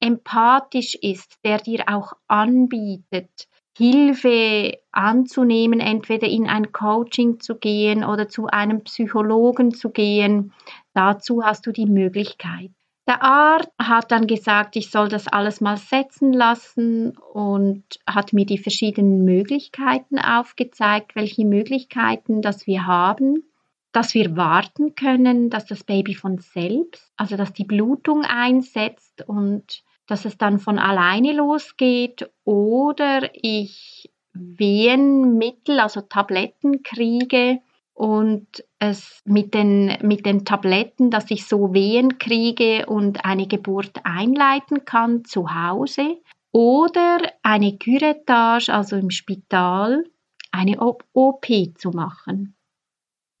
empathisch 0.00 0.94
ist, 0.96 1.38
der 1.44 1.58
dir 1.58 1.84
auch 1.86 2.14
anbietet, 2.26 3.48
Hilfe 3.76 4.78
anzunehmen, 4.92 5.80
entweder 5.80 6.26
in 6.26 6.48
ein 6.48 6.72
Coaching 6.72 7.40
zu 7.40 7.56
gehen 7.56 8.04
oder 8.04 8.28
zu 8.28 8.46
einem 8.46 8.82
Psychologen 8.84 9.72
zu 9.72 9.90
gehen. 9.90 10.52
Dazu 10.92 11.44
hast 11.44 11.66
du 11.66 11.72
die 11.72 11.86
Möglichkeit. 11.86 12.72
Der 13.06 13.22
Arzt 13.22 13.72
hat 13.80 14.12
dann 14.12 14.26
gesagt, 14.26 14.76
ich 14.76 14.90
soll 14.90 15.08
das 15.08 15.26
alles 15.26 15.60
mal 15.60 15.76
setzen 15.76 16.32
lassen 16.32 17.16
und 17.32 17.82
hat 18.06 18.32
mir 18.32 18.46
die 18.46 18.58
verschiedenen 18.58 19.24
Möglichkeiten 19.24 20.18
aufgezeigt, 20.18 21.16
welche 21.16 21.44
Möglichkeiten 21.44 22.42
das 22.42 22.66
wir 22.66 22.86
haben, 22.86 23.44
dass 23.92 24.14
wir 24.14 24.36
warten 24.36 24.94
können, 24.94 25.50
dass 25.50 25.66
das 25.66 25.82
Baby 25.82 26.14
von 26.14 26.38
selbst, 26.38 27.10
also 27.16 27.36
dass 27.36 27.52
die 27.52 27.64
Blutung 27.64 28.22
einsetzt 28.22 29.26
und 29.26 29.82
dass 30.10 30.24
es 30.24 30.36
dann 30.36 30.58
von 30.58 30.78
alleine 30.78 31.32
losgeht 31.32 32.30
oder 32.44 33.30
ich 33.34 34.10
Wehenmittel, 34.32 35.80
also 35.80 36.00
Tabletten 36.02 36.82
kriege, 36.82 37.60
und 38.00 38.64
es 38.78 39.20
mit 39.26 39.52
den, 39.52 39.98
mit 40.00 40.24
den 40.24 40.46
Tabletten, 40.46 41.10
dass 41.10 41.30
ich 41.30 41.46
so 41.46 41.74
Wehen 41.74 42.16
kriege 42.16 42.86
und 42.86 43.26
eine 43.26 43.46
Geburt 43.46 44.00
einleiten 44.04 44.86
kann 44.86 45.26
zu 45.26 45.54
Hause 45.54 46.16
oder 46.50 47.18
eine 47.42 47.76
Curettage, 47.76 48.72
also 48.72 48.96
im 48.96 49.10
Spital, 49.10 50.04
eine 50.50 50.80
OP 50.80 51.46
zu 51.76 51.90
machen. 51.90 52.56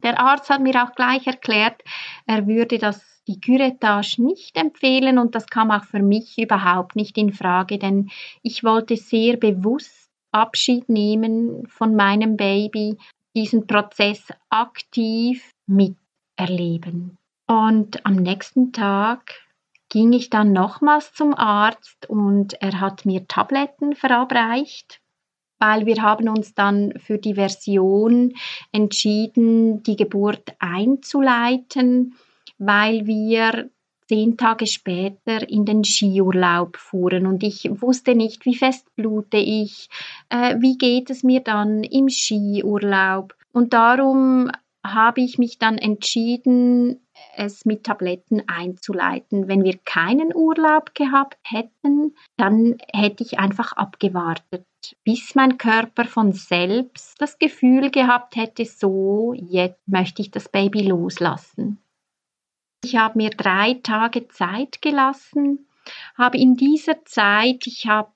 Der 0.02 0.18
Arzt 0.18 0.50
hat 0.50 0.60
mir 0.60 0.82
auch 0.82 0.94
gleich 0.94 1.26
erklärt, 1.26 1.82
er 2.26 2.46
würde 2.46 2.78
das 2.78 3.04
die 3.26 3.40
Curettage 3.40 4.22
nicht 4.22 4.56
empfehlen 4.56 5.18
und 5.18 5.34
das 5.34 5.46
kam 5.46 5.70
auch 5.70 5.84
für 5.84 6.02
mich 6.02 6.38
überhaupt 6.38 6.96
nicht 6.96 7.16
in 7.18 7.32
Frage, 7.32 7.78
denn 7.78 8.10
ich 8.42 8.64
wollte 8.64 8.96
sehr 8.96 9.36
bewusst 9.36 10.10
Abschied 10.32 10.88
nehmen 10.88 11.66
von 11.68 11.94
meinem 11.94 12.36
Baby 12.36 12.96
diesen 13.34 13.66
Prozess 13.66 14.28
aktiv 14.48 15.52
miterleben. 15.66 17.16
Und 17.46 18.04
am 18.06 18.16
nächsten 18.16 18.72
Tag 18.72 19.32
ging 19.88 20.12
ich 20.12 20.30
dann 20.30 20.52
nochmals 20.52 21.12
zum 21.12 21.34
Arzt 21.34 22.08
und 22.08 22.54
er 22.62 22.80
hat 22.80 23.04
mir 23.04 23.26
Tabletten 23.26 23.94
verabreicht, 23.94 25.00
weil 25.60 25.86
wir 25.86 26.02
haben 26.02 26.28
uns 26.28 26.54
dann 26.54 26.94
für 26.98 27.18
die 27.18 27.34
Version 27.34 28.34
entschieden, 28.72 29.82
die 29.84 29.96
Geburt 29.96 30.54
einzuleiten, 30.58 32.14
weil 32.58 33.06
wir 33.06 33.70
zehn 34.08 34.36
Tage 34.36 34.66
später 34.66 35.48
in 35.48 35.64
den 35.64 35.84
Skiurlaub 35.84 36.76
fuhren 36.76 37.26
und 37.28 37.44
ich 37.44 37.70
wusste 37.80 38.16
nicht, 38.16 38.44
wie 38.44 38.56
fest 38.56 38.84
blute 38.96 39.36
ich, 39.36 39.88
äh, 40.30 40.56
wie 40.58 40.76
geht 40.76 41.10
es 41.10 41.22
mir 41.22 41.40
dann 41.40 41.84
im 41.84 42.08
Skiurlaub. 42.08 43.36
Und 43.52 43.72
darum 43.72 44.50
habe 44.84 45.20
ich 45.20 45.38
mich 45.38 45.58
dann 45.58 45.78
entschieden, 45.78 47.06
es 47.36 47.64
mit 47.64 47.84
Tabletten 47.84 48.42
einzuleiten. 48.48 49.46
Wenn 49.46 49.62
wir 49.62 49.78
keinen 49.84 50.34
Urlaub 50.34 50.94
gehabt 50.94 51.38
hätten, 51.44 52.16
dann 52.36 52.78
hätte 52.92 53.22
ich 53.22 53.38
einfach 53.38 53.72
abgewartet, 53.72 54.64
bis 55.04 55.34
mein 55.34 55.58
Körper 55.58 56.04
von 56.04 56.32
selbst 56.32 57.20
das 57.20 57.38
Gefühl 57.38 57.90
gehabt 57.90 58.36
hätte, 58.36 58.64
so, 58.64 59.34
jetzt 59.34 59.86
möchte 59.86 60.22
ich 60.22 60.30
das 60.30 60.48
Baby 60.48 60.82
loslassen. 60.82 61.78
Ich 62.82 62.96
habe 62.96 63.18
mir 63.18 63.30
drei 63.30 63.74
Tage 63.82 64.28
Zeit 64.28 64.80
gelassen, 64.80 65.68
habe 66.16 66.38
in 66.38 66.56
dieser 66.56 67.04
Zeit, 67.04 67.66
ich 67.66 67.86
habe, 67.86 68.12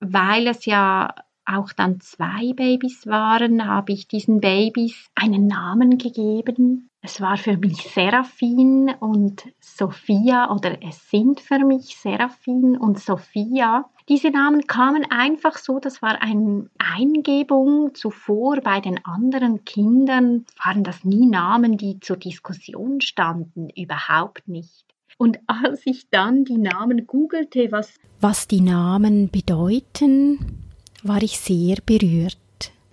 weil 0.00 0.48
es 0.48 0.66
ja 0.66 1.14
auch 1.44 1.72
dann 1.72 2.00
zwei 2.00 2.52
Babys 2.54 3.06
waren, 3.06 3.66
habe 3.66 3.92
ich 3.92 4.08
diesen 4.08 4.40
Babys 4.40 5.10
einen 5.14 5.46
Namen 5.46 5.98
gegeben. 5.98 6.89
Es 7.02 7.20
war 7.22 7.38
für 7.38 7.56
mich 7.56 7.82
Seraphin 7.94 8.90
und 9.00 9.44
Sophia 9.58 10.50
oder 10.52 10.82
es 10.82 11.08
sind 11.08 11.40
für 11.40 11.58
mich 11.60 11.96
Seraphin 11.96 12.76
und 12.76 13.00
Sophia. 13.00 13.88
Diese 14.10 14.28
Namen 14.28 14.66
kamen 14.66 15.06
einfach 15.10 15.56
so, 15.56 15.78
das 15.78 16.02
war 16.02 16.20
eine 16.20 16.68
Eingebung. 16.76 17.94
Zuvor 17.94 18.60
bei 18.60 18.80
den 18.80 19.02
anderen 19.04 19.64
Kindern 19.64 20.44
waren 20.62 20.84
das 20.84 21.02
nie 21.02 21.24
Namen, 21.24 21.78
die 21.78 22.00
zur 22.00 22.18
Diskussion 22.18 23.00
standen, 23.00 23.70
überhaupt 23.70 24.46
nicht. 24.46 24.84
Und 25.16 25.38
als 25.46 25.80
ich 25.86 26.10
dann 26.10 26.44
die 26.44 26.58
Namen 26.58 27.06
googelte, 27.06 27.72
was, 27.72 27.94
was 28.20 28.46
die 28.46 28.60
Namen 28.60 29.30
bedeuten, 29.30 30.68
war 31.02 31.22
ich 31.22 31.38
sehr 31.38 31.76
berührt. 31.84 32.36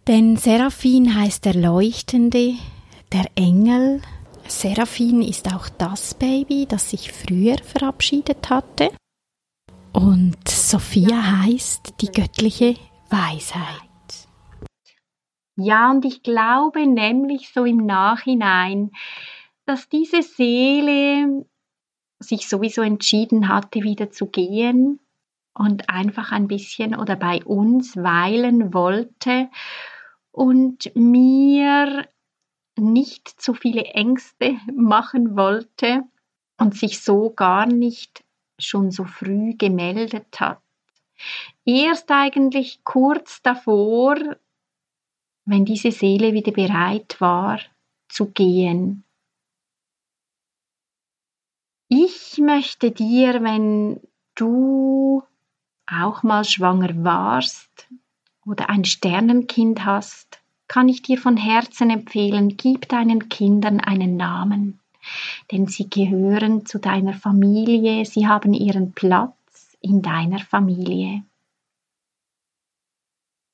Denn 0.07 0.37
Seraphin 0.37 1.15
heißt 1.15 1.43
der 1.43 1.55
Leuchtende, 1.55 2.53
der 3.11 3.25
Engel. 3.35 4.01
Seraphin 4.47 5.21
ist 5.21 5.53
auch 5.53 5.69
das 5.69 6.13
Baby, 6.13 6.65
das 6.67 6.91
sich 6.91 7.11
früher 7.11 7.57
verabschiedet 7.57 8.49
hatte. 8.49 8.91
Und 9.93 10.47
Sophia 10.47 11.41
heißt 11.43 11.95
die 12.01 12.11
göttliche 12.11 12.75
Weisheit. 13.09 13.87
Ja, 15.55 15.89
und 15.89 16.05
ich 16.05 16.21
glaube 16.21 16.85
nämlich 16.85 17.51
so 17.51 17.65
im 17.65 17.85
Nachhinein, 17.85 18.91
dass 19.65 19.89
diese 19.89 20.21
Seele 20.21 21.45
sich 22.19 22.47
sowieso 22.47 22.81
entschieden 22.81 23.47
hatte, 23.47 23.81
wieder 23.81 24.11
zu 24.11 24.27
gehen 24.27 24.99
und 25.53 25.89
einfach 25.89 26.31
ein 26.31 26.47
bisschen 26.47 26.95
oder 26.95 27.15
bei 27.15 27.43
uns 27.43 27.97
weilen 27.97 28.73
wollte 28.73 29.49
und 30.31 30.91
mir 30.95 32.07
nicht 32.77 33.27
zu 33.27 33.53
viele 33.53 33.83
Ängste 33.83 34.57
machen 34.75 35.35
wollte 35.35 36.03
und 36.57 36.75
sich 36.75 37.01
so 37.01 37.29
gar 37.29 37.65
nicht 37.65 38.23
schon 38.59 38.91
so 38.91 39.03
früh 39.03 39.53
gemeldet 39.55 40.39
hat. 40.39 40.61
Erst 41.65 42.11
eigentlich 42.11 42.83
kurz 42.83 43.41
davor, 43.41 44.17
wenn 45.45 45.65
diese 45.65 45.91
Seele 45.91 46.33
wieder 46.33 46.51
bereit 46.51 47.19
war 47.19 47.59
zu 48.09 48.31
gehen. 48.31 49.03
Ich 51.89 52.37
möchte 52.37 52.91
dir, 52.91 53.41
wenn 53.43 54.01
du 54.35 55.23
auch 55.89 56.21
mal 56.21 56.43
schwanger 56.43 57.03
warst 57.03 57.87
oder 58.45 58.69
ein 58.69 58.83
Sternenkind 58.83 59.85
hast, 59.85 60.41
kann 60.67 60.89
ich 60.89 61.01
dir 61.01 61.17
von 61.17 61.37
Herzen 61.37 61.89
empfehlen, 61.89 62.57
gib 62.57 62.89
deinen 62.89 63.29
Kindern 63.29 63.79
einen 63.79 64.17
Namen, 64.17 64.79
denn 65.51 65.67
sie 65.67 65.89
gehören 65.89 66.65
zu 66.65 66.79
deiner 66.79 67.13
Familie, 67.13 68.05
sie 68.05 68.27
haben 68.27 68.53
ihren 68.53 68.93
Platz 68.93 69.77
in 69.81 70.01
deiner 70.01 70.39
Familie. 70.39 71.23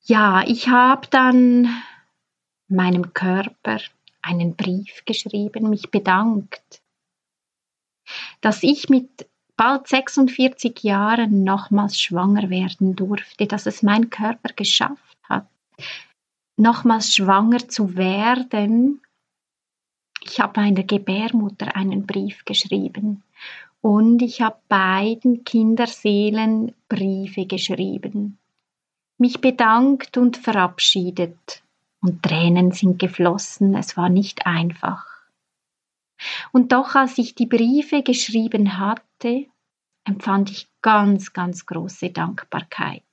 Ja, 0.06 0.44
ich 0.46 0.68
habe 0.70 1.08
dann 1.10 1.70
meinem 2.68 3.14
Körper 3.14 3.80
einen 4.22 4.56
Brief 4.56 5.04
geschrieben, 5.06 5.70
mich 5.70 5.92
bedankt 5.92 6.84
dass 8.42 8.64
ich 8.64 8.90
mit 8.90 9.30
bald 9.56 9.88
46 9.88 10.84
Jahren 10.84 11.44
nochmals 11.44 12.00
schwanger 12.00 12.50
werden 12.50 12.96
durfte, 12.96 13.48
dass 13.48 13.66
es 13.66 13.84
mein 13.84 14.10
Körper 14.10 14.50
geschafft 14.54 15.18
hat, 15.24 15.48
nochmals 16.58 17.16
schwanger 17.16 17.68
zu 17.68 17.96
werden. 17.96 19.02
Ich 20.22 20.40
habe 20.40 20.62
meiner 20.62 20.84
Gebärmutter 20.84 21.76
einen 21.76 22.06
Brief 22.06 22.46
geschrieben 22.46 23.24
und 23.82 24.22
ich 24.22 24.42
habe 24.42 24.58
beiden 24.70 25.44
Kinderseelen 25.44 26.74
Briefe 26.88 27.46
geschrieben, 27.46 28.38
mich 29.18 29.42
bedankt 29.42 30.18
und 30.18 30.38
verabschiedet. 30.38 31.62
Und 32.02 32.24
Tränen 32.24 32.72
sind 32.72 33.00
geflossen, 33.00 33.76
es 33.76 33.96
war 33.96 34.10
nicht 34.10 34.46
einfach. 34.46 35.06
Und 36.52 36.72
doch, 36.72 36.96
als 36.96 37.18
ich 37.18 37.36
die 37.36 37.46
Briefe 37.46 38.04
geschrieben 38.04 38.78
hatte, 38.78 39.46
empfand 40.06 40.52
ich 40.52 40.68
ganz, 40.82 41.34
ganz 41.34 41.66
große 41.66 42.10
Dankbarkeit. 42.10 43.04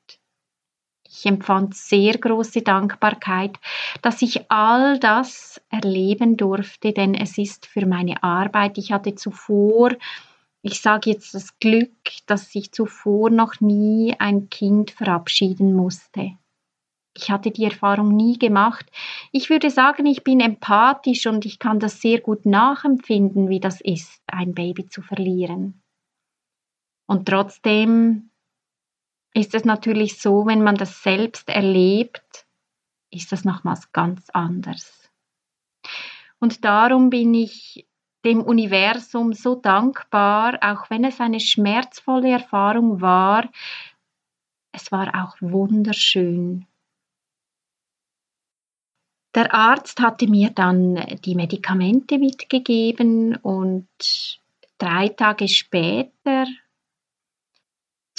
Ich 1.12 1.26
empfand 1.26 1.74
sehr 1.74 2.16
große 2.18 2.62
Dankbarkeit, 2.62 3.58
dass 4.00 4.22
ich 4.22 4.48
all 4.48 5.00
das 5.00 5.60
erleben 5.68 6.36
durfte, 6.36 6.92
denn 6.92 7.14
es 7.14 7.36
ist 7.36 7.66
für 7.66 7.84
meine 7.84 8.22
Arbeit. 8.22 8.78
Ich 8.78 8.92
hatte 8.92 9.16
zuvor, 9.16 9.90
ich 10.62 10.80
sage 10.80 11.10
jetzt 11.10 11.34
das 11.34 11.58
Glück, 11.58 11.90
dass 12.26 12.54
ich 12.54 12.70
zuvor 12.70 13.28
noch 13.28 13.60
nie 13.60 14.14
ein 14.20 14.50
Kind 14.50 14.92
verabschieden 14.92 15.74
musste. 15.74 16.36
Ich 17.16 17.28
hatte 17.28 17.50
die 17.50 17.64
Erfahrung 17.64 18.14
nie 18.14 18.38
gemacht. 18.38 18.86
Ich 19.32 19.50
würde 19.50 19.70
sagen, 19.70 20.06
ich 20.06 20.22
bin 20.22 20.38
empathisch 20.38 21.26
und 21.26 21.44
ich 21.44 21.58
kann 21.58 21.80
das 21.80 22.00
sehr 22.00 22.20
gut 22.20 22.46
nachempfinden, 22.46 23.48
wie 23.48 23.60
das 23.60 23.80
ist, 23.80 24.22
ein 24.28 24.54
Baby 24.54 24.86
zu 24.86 25.02
verlieren. 25.02 25.82
Und 27.06 27.26
trotzdem 27.26 28.29
ist 29.34 29.54
es 29.54 29.64
natürlich 29.64 30.20
so, 30.20 30.46
wenn 30.46 30.62
man 30.62 30.74
das 30.74 31.02
selbst 31.02 31.48
erlebt, 31.48 32.46
ist 33.10 33.32
das 33.32 33.44
nochmals 33.44 33.92
ganz 33.92 34.28
anders. 34.30 35.10
Und 36.38 36.64
darum 36.64 37.10
bin 37.10 37.34
ich 37.34 37.86
dem 38.24 38.42
Universum 38.42 39.32
so 39.32 39.54
dankbar, 39.54 40.58
auch 40.62 40.90
wenn 40.90 41.04
es 41.04 41.20
eine 41.20 41.40
schmerzvolle 41.40 42.30
Erfahrung 42.30 43.00
war. 43.00 43.48
Es 44.72 44.92
war 44.92 45.24
auch 45.24 45.36
wunderschön. 45.40 46.66
Der 49.34 49.54
Arzt 49.54 50.00
hatte 50.00 50.26
mir 50.26 50.50
dann 50.50 50.96
die 51.24 51.36
Medikamente 51.36 52.18
mitgegeben 52.18 53.36
und 53.36 53.88
drei 54.78 55.08
Tage 55.08 55.46
später, 55.46 56.46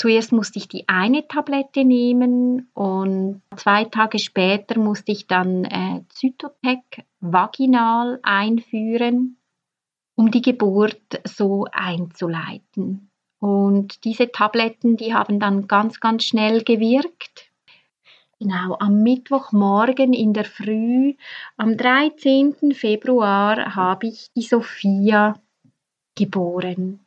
zuerst 0.02 0.32
musste 0.32 0.58
ich 0.58 0.68
die 0.68 0.90
eine 0.90 1.28
Tablette 1.28 1.86
nehmen 1.86 2.72
und 2.74 3.44
zwei 3.56 3.86
Tage 3.86 4.18
später 4.18 4.80
musste 4.80 5.12
ich 5.12 5.28
dann 5.28 5.64
äh, 5.64 6.02
Zytotec 6.10 7.06
vaginal 7.20 8.20
einführen, 8.24 9.38
um 10.16 10.32
die 10.32 10.42
Geburt 10.42 11.22
so 11.24 11.68
einzuleiten. 11.72 13.12
Und 13.38 14.04
diese 14.04 14.32
Tabletten, 14.32 14.98
die 14.98 15.14
haben 15.14 15.40
dann 15.40 15.68
ganz, 15.68 16.00
ganz 16.00 16.24
schnell 16.24 16.64
gewirkt. 16.64 17.52
Genau, 18.40 18.78
am 18.80 19.04
Mittwochmorgen 19.04 20.14
in 20.14 20.34
der 20.34 20.46
Früh, 20.46 21.14
am 21.58 21.78
13. 21.78 22.74
Februar, 22.74 23.76
habe 23.76 24.08
ich 24.08 24.32
die 24.36 24.42
Sophia 24.42 25.40
geboren. 26.16 27.02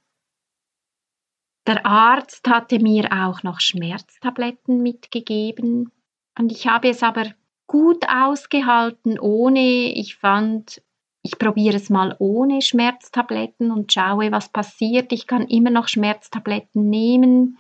Der 1.67 1.87
Arzt 1.87 2.47
hatte 2.49 2.79
mir 2.79 3.11
auch 3.11 3.43
noch 3.43 3.61
Schmerztabletten 3.61 4.83
mitgegeben 4.83 5.91
und 6.39 6.53
ich 6.53 6.67
habe 6.67 6.89
es 6.89 7.03
aber 7.03 7.33
gut 7.67 8.05
ausgehalten 8.09 9.19
ohne. 9.19 9.95
Ich 9.95 10.17
fand, 10.17 10.83
ich 11.23 11.39
probiere 11.39 11.77
es 11.77 11.89
mal 11.89 12.17
ohne 12.19 12.61
Schmerztabletten 12.61 13.71
und 13.71 13.93
schaue, 13.93 14.31
was 14.31 14.51
passiert. 14.51 15.13
Ich 15.13 15.27
kann 15.27 15.47
immer 15.49 15.71
noch 15.71 15.89
Schmerztabletten 15.89 16.91
nehmen 16.91 17.59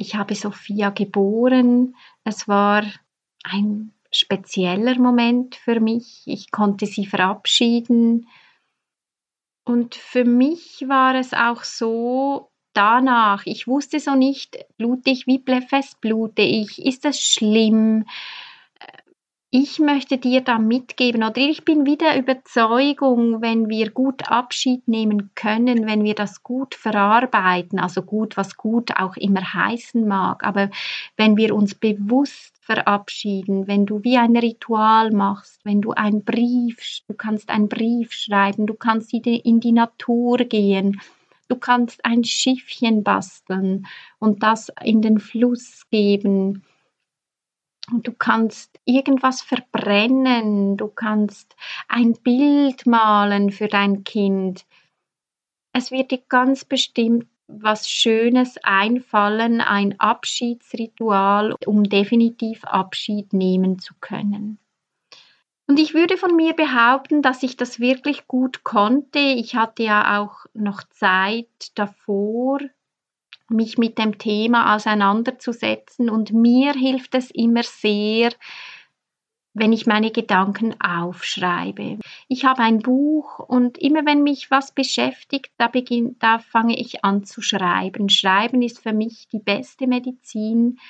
ich 0.00 0.14
habe 0.14 0.34
Sophia 0.34 0.88
geboren. 0.88 1.94
Es 2.24 2.48
war 2.48 2.84
ein 3.44 3.92
spezieller 4.10 4.98
Moment 4.98 5.56
für 5.56 5.78
mich. 5.78 6.22
Ich 6.24 6.50
konnte 6.50 6.86
sie 6.86 7.04
verabschieden. 7.04 8.26
Und 9.66 9.94
für 9.94 10.24
mich 10.24 10.84
war 10.88 11.14
es 11.16 11.34
auch 11.34 11.64
so, 11.64 12.50
danach, 12.72 13.46
ich 13.46 13.66
wusste 13.66 14.00
so 14.00 14.14
nicht, 14.14 14.58
blute 14.76 15.10
ich, 15.10 15.26
wie 15.26 15.42
fest 15.68 16.00
blute 16.00 16.42
ich, 16.42 16.84
ist 16.84 17.04
das 17.04 17.20
schlimm? 17.20 18.04
ich 19.52 19.80
möchte 19.80 20.16
dir 20.16 20.42
da 20.42 20.60
mitgeben 20.60 21.24
oder 21.24 21.38
ich 21.38 21.64
bin 21.64 21.84
wieder 21.84 22.16
Überzeugung, 22.16 23.42
wenn 23.42 23.68
wir 23.68 23.90
gut 23.90 24.30
Abschied 24.30 24.86
nehmen 24.86 25.32
können, 25.34 25.88
wenn 25.88 26.04
wir 26.04 26.14
das 26.14 26.44
gut 26.44 26.76
verarbeiten, 26.76 27.80
also 27.80 28.02
gut, 28.02 28.36
was 28.36 28.56
gut 28.56 28.96
auch 28.96 29.16
immer 29.16 29.42
heißen 29.42 30.06
mag, 30.06 30.44
aber 30.44 30.70
wenn 31.16 31.36
wir 31.36 31.52
uns 31.52 31.74
bewusst 31.74 32.56
verabschieden, 32.60 33.66
wenn 33.66 33.86
du 33.86 34.04
wie 34.04 34.18
ein 34.18 34.36
Ritual 34.36 35.10
machst, 35.10 35.58
wenn 35.64 35.80
du 35.80 35.90
einen 35.90 36.22
Brief, 36.22 37.00
du 37.08 37.14
kannst 37.14 37.50
einen 37.50 37.68
Brief 37.68 38.12
schreiben, 38.12 38.68
du 38.68 38.74
kannst 38.74 39.12
in 39.12 39.58
die 39.58 39.72
Natur 39.72 40.38
gehen, 40.38 41.00
du 41.50 41.56
kannst 41.56 42.04
ein 42.04 42.24
Schiffchen 42.24 43.02
basteln 43.04 43.86
und 44.18 44.42
das 44.42 44.72
in 44.82 45.02
den 45.02 45.18
Fluss 45.18 45.88
geben, 45.90 46.64
Und 47.92 48.06
du 48.06 48.12
kannst 48.12 48.78
irgendwas 48.84 49.42
verbrennen, 49.42 50.76
du 50.76 50.88
kannst 50.88 51.56
ein 51.88 52.14
Bild 52.14 52.86
malen 52.86 53.50
für 53.50 53.68
dein 53.68 54.04
Kind. 54.04 54.66
Es 55.72 55.90
wird 55.90 56.10
dir 56.10 56.22
ganz 56.28 56.64
bestimmt 56.64 57.26
was 57.48 57.88
Schönes 57.90 58.58
einfallen, 58.62 59.60
ein 59.60 59.98
Abschiedsritual, 59.98 61.54
um 61.66 61.84
definitiv 61.84 62.64
Abschied 62.64 63.32
nehmen 63.32 63.78
zu 63.80 63.94
können. 64.00 64.58
Und 65.70 65.78
ich 65.78 65.94
würde 65.94 66.16
von 66.16 66.34
mir 66.34 66.54
behaupten, 66.54 67.22
dass 67.22 67.44
ich 67.44 67.56
das 67.56 67.78
wirklich 67.78 68.26
gut 68.26 68.64
konnte. 68.64 69.20
Ich 69.20 69.54
hatte 69.54 69.84
ja 69.84 70.20
auch 70.20 70.46
noch 70.52 70.82
Zeit 70.90 71.46
davor, 71.76 72.58
mich 73.48 73.78
mit 73.78 73.96
dem 73.96 74.18
Thema 74.18 74.74
auseinanderzusetzen. 74.74 76.10
Und 76.10 76.32
mir 76.32 76.72
hilft 76.72 77.14
es 77.14 77.30
immer 77.30 77.62
sehr, 77.62 78.32
wenn 79.54 79.72
ich 79.72 79.86
meine 79.86 80.10
Gedanken 80.10 80.74
aufschreibe. 80.80 82.00
Ich 82.26 82.44
habe 82.44 82.62
ein 82.62 82.80
Buch 82.80 83.38
und 83.38 83.78
immer 83.78 84.04
wenn 84.04 84.24
mich 84.24 84.50
was 84.50 84.72
beschäftigt, 84.72 85.52
da, 85.56 85.68
beginn, 85.68 86.16
da 86.18 86.40
fange 86.40 86.76
ich 86.80 87.04
an 87.04 87.22
zu 87.22 87.42
schreiben. 87.42 88.08
Schreiben 88.08 88.60
ist 88.62 88.80
für 88.80 88.92
mich 88.92 89.28
die 89.28 89.38
beste 89.38 89.86
Medizin. 89.86 90.80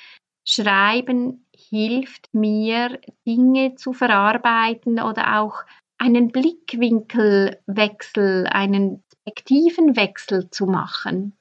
Schreiben 0.43 1.45
hilft 1.71 2.31
mir, 2.33 2.99
Dinge 3.25 3.75
zu 3.75 3.93
verarbeiten 3.93 5.01
oder 5.01 5.39
auch 5.39 5.63
einen 5.97 6.31
Blickwinkelwechsel, 6.31 8.47
einen 8.47 9.03
Perspektivenwechsel 9.23 10.49
zu 10.49 10.65
machen, 10.65 11.37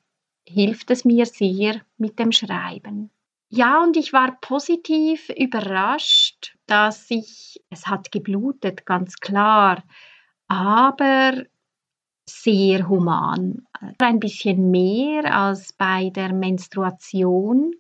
hilft 0.47 0.91
es 0.91 1.05
mir 1.05 1.27
sehr 1.27 1.81
mit 1.99 2.19
dem 2.19 2.33
Schreiben. 2.33 3.11
Ja, 3.49 3.83
und 3.83 3.97
ich 3.97 4.13
war 4.13 4.39
positiv 4.41 5.29
überrascht, 5.31 6.57
dass 6.67 7.11
ich, 7.11 7.61
es 7.71 7.89
hat 7.89 8.13
geblutet, 8.13 8.87
ganz 8.87 9.17
klar, 9.17 9.83
aber 10.47 11.45
sehr 12.29 12.89
human. 12.89 13.67
Ein 13.99 14.21
bisschen 14.21 14.71
mehr 14.71 15.37
als 15.37 15.73
bei 15.73 16.11
der 16.11 16.33
Menstruation. 16.33 17.75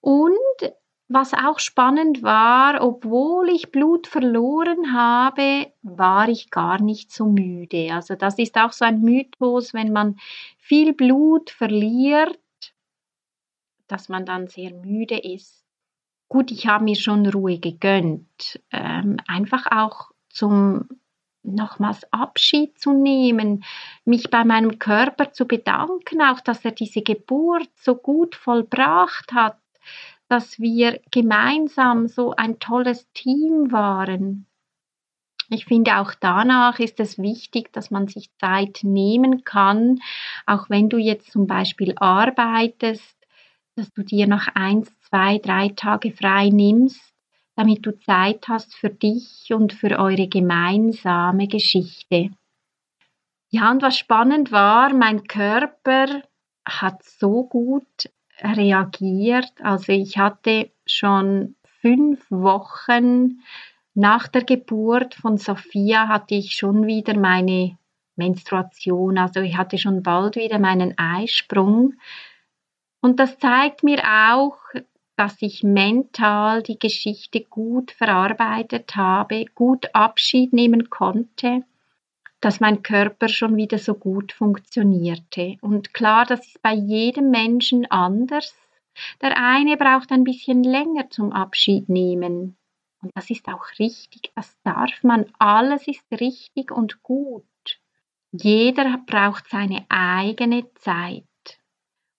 Und 0.00 0.72
was 1.08 1.34
auch 1.34 1.60
spannend 1.60 2.22
war, 2.22 2.80
obwohl 2.82 3.48
ich 3.50 3.70
Blut 3.70 4.06
verloren 4.08 4.92
habe, 4.92 5.72
war 5.82 6.28
ich 6.28 6.50
gar 6.50 6.80
nicht 6.80 7.12
so 7.12 7.26
müde. 7.26 7.90
Also 7.92 8.16
das 8.16 8.38
ist 8.38 8.56
auch 8.56 8.72
so 8.72 8.84
ein 8.84 9.02
Mythos, 9.02 9.72
wenn 9.72 9.92
man 9.92 10.16
viel 10.58 10.92
Blut 10.92 11.50
verliert, 11.50 12.38
dass 13.86 14.08
man 14.08 14.26
dann 14.26 14.48
sehr 14.48 14.72
müde 14.72 15.18
ist. 15.18 15.64
Gut, 16.28 16.50
ich 16.50 16.66
habe 16.66 16.82
mir 16.82 16.96
schon 16.96 17.24
Ruhe 17.26 17.58
gegönnt, 17.58 18.60
ähm, 18.72 19.18
einfach 19.28 19.66
auch 19.70 20.10
zum 20.28 20.88
nochmals 21.44 22.12
Abschied 22.12 22.76
zu 22.80 22.92
nehmen, 22.92 23.62
mich 24.04 24.28
bei 24.30 24.44
meinem 24.44 24.80
Körper 24.80 25.32
zu 25.32 25.46
bedanken, 25.46 26.20
auch 26.20 26.40
dass 26.40 26.64
er 26.64 26.72
diese 26.72 27.02
Geburt 27.02 27.70
so 27.76 27.94
gut 27.94 28.34
vollbracht 28.34 29.32
hat, 29.32 29.56
dass 30.28 30.58
wir 30.58 31.00
gemeinsam 31.10 32.08
so 32.08 32.32
ein 32.32 32.58
tolles 32.58 33.10
Team 33.12 33.70
waren. 33.70 34.46
Ich 35.48 35.66
finde 35.66 35.98
auch 35.98 36.14
danach 36.14 36.80
ist 36.80 36.98
es 36.98 37.18
wichtig, 37.18 37.72
dass 37.72 37.90
man 37.90 38.08
sich 38.08 38.34
Zeit 38.38 38.80
nehmen 38.82 39.44
kann, 39.44 40.00
auch 40.44 40.68
wenn 40.68 40.88
du 40.88 40.98
jetzt 40.98 41.30
zum 41.30 41.46
Beispiel 41.46 41.94
arbeitest, 41.96 43.16
dass 43.76 43.92
du 43.92 44.02
dir 44.02 44.26
noch 44.26 44.48
eins, 44.54 44.90
zwei, 45.00 45.38
drei 45.38 45.68
Tage 45.68 46.10
frei 46.10 46.48
nimmst, 46.48 47.14
damit 47.54 47.86
du 47.86 47.96
Zeit 48.00 48.48
hast 48.48 48.74
für 48.74 48.90
dich 48.90 49.52
und 49.54 49.72
für 49.72 49.98
eure 49.98 50.26
gemeinsame 50.28 51.46
Geschichte. 51.46 52.30
Ja, 53.50 53.70
und 53.70 53.82
was 53.82 53.96
spannend 53.96 54.50
war, 54.50 54.92
mein 54.92 55.24
Körper 55.24 56.22
hat 56.66 57.04
so 57.04 57.44
gut 57.44 58.10
reagiert. 58.42 59.52
Also 59.62 59.92
ich 59.92 60.18
hatte 60.18 60.70
schon 60.86 61.56
fünf 61.80 62.30
Wochen 62.30 63.40
nach 63.94 64.28
der 64.28 64.44
Geburt 64.44 65.14
von 65.14 65.38
Sophia 65.38 66.08
hatte 66.08 66.34
ich 66.34 66.52
schon 66.52 66.86
wieder 66.86 67.18
meine 67.18 67.78
Menstruation. 68.16 69.16
Also 69.16 69.40
ich 69.40 69.56
hatte 69.56 69.78
schon 69.78 70.02
bald 70.02 70.36
wieder 70.36 70.58
meinen 70.58 70.98
Eisprung. 70.98 71.94
Und 73.00 73.20
das 73.20 73.38
zeigt 73.38 73.82
mir 73.82 74.02
auch, 74.04 74.58
dass 75.16 75.40
ich 75.40 75.62
mental 75.62 76.62
die 76.62 76.78
Geschichte 76.78 77.40
gut 77.42 77.90
verarbeitet 77.90 78.96
habe, 78.96 79.46
gut 79.54 79.94
Abschied 79.94 80.52
nehmen 80.52 80.90
konnte 80.90 81.64
dass 82.40 82.60
mein 82.60 82.82
Körper 82.82 83.28
schon 83.28 83.56
wieder 83.56 83.78
so 83.78 83.94
gut 83.94 84.32
funktionierte. 84.32 85.56
Und 85.60 85.94
klar, 85.94 86.24
das 86.26 86.46
ist 86.46 86.62
bei 86.62 86.72
jedem 86.74 87.30
Menschen 87.30 87.90
anders. 87.90 88.54
Der 89.20 89.36
eine 89.36 89.76
braucht 89.76 90.10
ein 90.12 90.24
bisschen 90.24 90.62
länger 90.62 91.10
zum 91.10 91.32
Abschied 91.32 91.88
nehmen. 91.88 92.56
Und 93.02 93.12
das 93.14 93.30
ist 93.30 93.46
auch 93.48 93.64
richtig, 93.78 94.32
das 94.34 94.56
darf 94.64 95.02
man, 95.02 95.26
alles 95.38 95.86
ist 95.86 96.04
richtig 96.12 96.70
und 96.70 97.02
gut. 97.02 97.44
Jeder 98.32 98.98
braucht 99.06 99.48
seine 99.48 99.84
eigene 99.88 100.72
Zeit. 100.74 101.24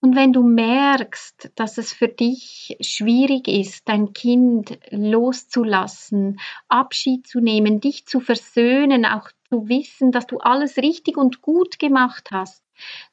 Und 0.00 0.14
wenn 0.14 0.32
du 0.32 0.44
merkst, 0.44 1.50
dass 1.56 1.76
es 1.76 1.92
für 1.92 2.06
dich 2.06 2.76
schwierig 2.80 3.48
ist, 3.48 3.88
dein 3.88 4.12
Kind 4.12 4.78
loszulassen, 4.90 6.38
Abschied 6.68 7.26
zu 7.26 7.40
nehmen, 7.40 7.80
dich 7.80 8.06
zu 8.06 8.20
versöhnen, 8.20 9.04
auch 9.04 9.28
zu 9.50 9.68
wissen, 9.68 10.12
dass 10.12 10.26
du 10.26 10.38
alles 10.38 10.76
richtig 10.76 11.16
und 11.16 11.42
gut 11.42 11.78
gemacht 11.78 12.28
hast, 12.30 12.62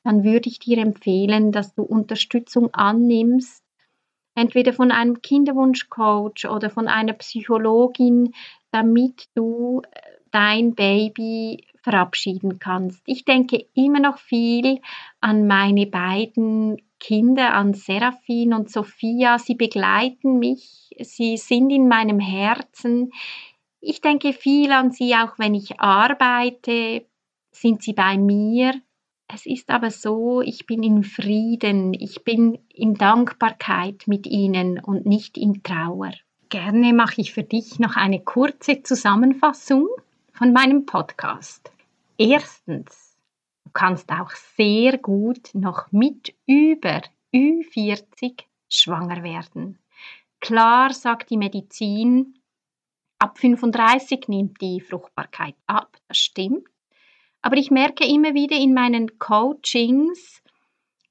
dann 0.04 0.24
würde 0.24 0.50
ich 0.50 0.60
dir 0.60 0.78
empfehlen, 0.78 1.52
dass 1.52 1.74
du 1.74 1.84
Unterstützung 1.84 2.74
annimmst, 2.74 3.63
entweder 4.36 4.74
von 4.74 4.91
einem 4.91 5.21
Kinderwunschcoach 5.21 6.50
oder 6.50 6.69
von 6.69 6.88
einer 6.88 7.13
Psychologin, 7.13 8.34
damit 8.71 9.30
du 9.34 9.82
äh, 9.91 10.00
dein 10.32 10.76
Baby 10.76 11.65
verabschieden 11.82 12.60
kannst. 12.60 13.02
Ich 13.06 13.24
denke 13.26 13.65
immer 13.74 14.00
noch 14.00 14.17
viel 14.17 14.82
an 15.21 15.48
meine 15.48 15.86
beiden 15.86 16.82
Kinder, 17.00 17.54
an 17.54 17.74
Seraphin 17.74 18.54
und 18.54 18.69
Sophia. 18.69 19.38
Sie 19.38 19.56
begleiten 19.56 20.39
mich, 20.39 20.89
sie 21.00 21.38
sind 21.38 21.69
in 21.69 21.88
meinem 21.88 22.19
Herzen. 22.19 23.12
Ich 23.88 24.02
denke 24.02 24.34
viel 24.34 24.71
an 24.71 24.89
sie, 24.89 25.13
auch 25.13 25.38
wenn 25.38 25.54
ich 25.54 25.80
arbeite, 25.80 27.06
sind 27.52 27.84
sie 27.84 27.93
bei 27.93 28.17
mir. 28.17 28.74
Es 29.32 29.45
ist 29.45 29.69
aber 29.69 29.91
so, 29.91 30.41
ich 30.41 30.65
bin 30.65 30.82
in 30.82 31.04
Frieden, 31.04 31.93
ich 31.93 32.24
bin 32.24 32.58
in 32.74 32.95
Dankbarkeit 32.95 34.08
mit 34.08 34.26
ihnen 34.26 34.80
und 34.80 35.06
nicht 35.06 35.38
in 35.38 35.62
Trauer. 35.62 36.13
Gerne 36.50 36.93
mache 36.93 37.21
ich 37.21 37.32
für 37.32 37.43
dich 37.43 37.78
noch 37.78 37.95
eine 37.95 38.21
kurze 38.21 38.82
Zusammenfassung 38.82 39.88
von 40.34 40.52
meinem 40.52 40.88
Podcast. 40.88 41.71
Erstens, 42.17 43.15
du 43.65 43.69
kannst 43.71 44.10
auch 44.10 44.32
sehr 44.58 44.98
gut 44.98 45.52
noch 45.54 45.91
mit 45.91 46.34
über 46.48 47.04
Ü40 47.32 48.45
schwanger 48.67 49.21
werden. 49.21 49.78
Klar 50.39 50.91
sagt 50.91 51.30
die 51.30 51.38
Medizin, 51.38 52.39
Ab 53.19 53.38
35 53.39 54.28
nimmt 54.28 54.60
die 54.62 54.82
Fruchtbarkeit 54.82 55.56
ab, 55.67 55.97
das 56.08 56.17
stimmt. 56.17 56.67
Aber 57.41 57.58
ich 57.58 57.71
merke 57.71 58.06
immer 58.06 58.34
wieder 58.34 58.58
in 58.58 58.73
meinen 58.73 59.19
Coachings, 59.19 60.41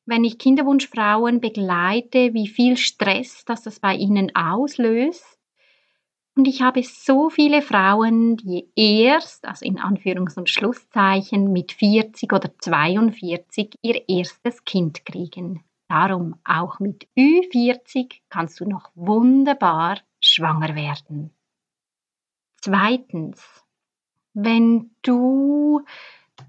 wenn 0.07 0.25
ich 0.25 0.39
Kinderwunschfrauen 0.39 1.41
begleite, 1.41 2.35
wie 2.35 2.49
viel 2.49 2.77
Stress 2.77 3.45
das, 3.45 3.63
das 3.63 3.81
bei 3.81 3.95
ihnen 3.95 4.35
auslöst. 4.35 5.39
Und 6.37 6.49
ich 6.49 6.63
habe 6.63 6.83
so 6.83 7.31
viele 7.31 7.63
Frauen, 7.63 8.37
die 8.37 8.69
erst, 8.75 9.47
also 9.47 9.65
in 9.65 9.79
Anführungs- 9.79 10.37
und 10.37 10.51
Schlusszeichen, 10.51 11.53
mit 11.53 11.73
40 11.73 12.33
oder 12.33 12.51
42 12.59 13.79
ihr 13.83 14.09
erstes 14.09 14.65
Kind 14.65 15.07
kriegen. 15.07 15.63
Darum 15.89 16.35
auch 16.45 16.81
mit 16.81 17.07
Ü40 17.17 18.21
kannst 18.29 18.59
du 18.59 18.69
noch 18.69 18.91
wunderbar 18.95 20.01
schwanger 20.21 20.75
werden. 20.75 21.31
Zweitens, 22.65 23.63
wenn 24.33 24.91
du 25.03 25.85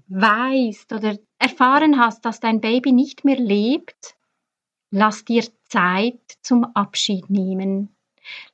weißt 0.08 0.94
oder 0.94 1.18
erfahren 1.38 2.00
hast, 2.00 2.24
dass 2.24 2.40
dein 2.40 2.62
Baby 2.62 2.92
nicht 2.92 3.26
mehr 3.26 3.36
lebt, 3.36 4.16
lass 4.90 5.26
dir 5.26 5.44
Zeit 5.64 6.18
zum 6.40 6.64
Abschied 6.74 7.28
nehmen. 7.28 7.94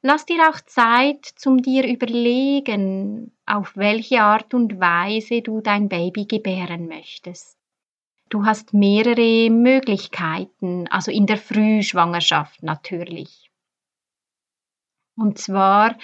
Lass 0.00 0.26
dir 0.26 0.50
auch 0.50 0.60
Zeit 0.62 1.24
zum 1.36 1.62
dir 1.62 1.86
überlegen, 1.86 3.30
auf 3.46 3.76
welche 3.76 4.22
Art 4.22 4.54
und 4.54 4.80
Weise 4.80 5.40
du 5.40 5.60
dein 5.60 5.88
Baby 5.88 6.24
gebären 6.24 6.88
möchtest. 6.88 7.56
Du 8.28 8.44
hast 8.44 8.74
mehrere 8.74 9.50
Möglichkeiten, 9.50 10.88
also 10.88 11.12
in 11.12 11.26
der 11.26 11.38
Frühschwangerschaft 11.38 12.64
natürlich. 12.64 13.52
Und 15.14 15.38
zwar 15.38 15.96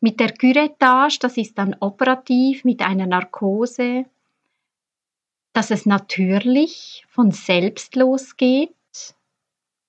mit 0.00 0.18
der 0.18 0.32
Curettage, 0.32 1.18
das 1.20 1.36
ist 1.36 1.58
dann 1.58 1.76
operativ 1.80 2.64
mit 2.64 2.82
einer 2.82 3.06
Narkose, 3.06 4.06
dass 5.52 5.70
es 5.70 5.84
natürlich 5.86 7.04
von 7.08 7.32
selbst 7.32 7.96
losgeht. 7.96 8.74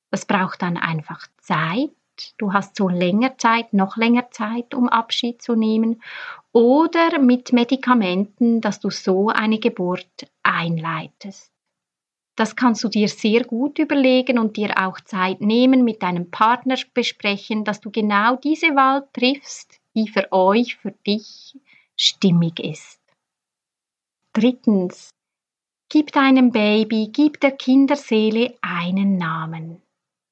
Das 0.09 0.25
braucht 0.25 0.61
dann 0.61 0.77
einfach 0.77 1.27
Zeit. 1.37 1.91
Du 2.37 2.53
hast 2.53 2.75
so 2.75 2.89
länger 2.89 3.37
Zeit, 3.37 3.73
noch 3.73 3.95
länger 3.95 4.29
Zeit, 4.31 4.73
um 4.73 4.89
Abschied 4.89 5.41
zu 5.41 5.55
nehmen. 5.55 6.01
Oder 6.51 7.19
mit 7.19 7.53
Medikamenten, 7.53 8.59
dass 8.59 8.79
du 8.79 8.89
so 8.89 9.29
eine 9.29 9.59
Geburt 9.59 10.29
einleitest. 10.43 11.51
Das 12.35 12.55
kannst 12.55 12.83
du 12.83 12.89
dir 12.89 13.07
sehr 13.07 13.43
gut 13.43 13.79
überlegen 13.79 14.39
und 14.39 14.57
dir 14.57 14.73
auch 14.77 14.99
Zeit 15.01 15.41
nehmen, 15.41 15.83
mit 15.83 16.01
deinem 16.01 16.31
Partner 16.31 16.75
besprechen, 16.93 17.63
dass 17.63 17.81
du 17.81 17.91
genau 17.91 18.35
diese 18.35 18.75
Wahl 18.75 19.07
triffst, 19.13 19.80
die 19.95 20.07
für 20.07 20.31
euch, 20.31 20.77
für 20.77 20.91
dich 20.91 21.57
stimmig 21.95 22.59
ist. 22.59 22.99
Drittens, 24.33 25.11
gib 25.89 26.11
deinem 26.11 26.51
Baby, 26.51 27.09
gib 27.11 27.39
der 27.41 27.51
Kinderseele 27.51 28.55
einen 28.61 29.17
Namen. 29.17 29.81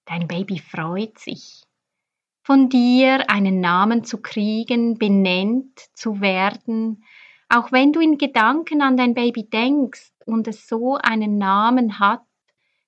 Dein 0.06 0.28
Baby 0.28 0.60
freut 0.60 1.20
sich, 1.20 1.64
von 2.44 2.70
dir 2.70 3.30
einen 3.30 3.60
Namen 3.60 4.04
zu 4.04 4.22
kriegen, 4.22 4.98
benennt 4.98 5.80
zu 5.94 6.22
werden, 6.22 7.04
auch 7.50 7.72
wenn 7.72 7.92
du 7.94 8.00
in 8.00 8.18
Gedanken 8.18 8.82
an 8.82 8.96
dein 8.96 9.14
Baby 9.14 9.44
denkst 9.44 10.12
und 10.26 10.48
es 10.48 10.68
so 10.68 10.96
einen 10.96 11.38
Namen 11.38 12.00
hat, 12.00 12.24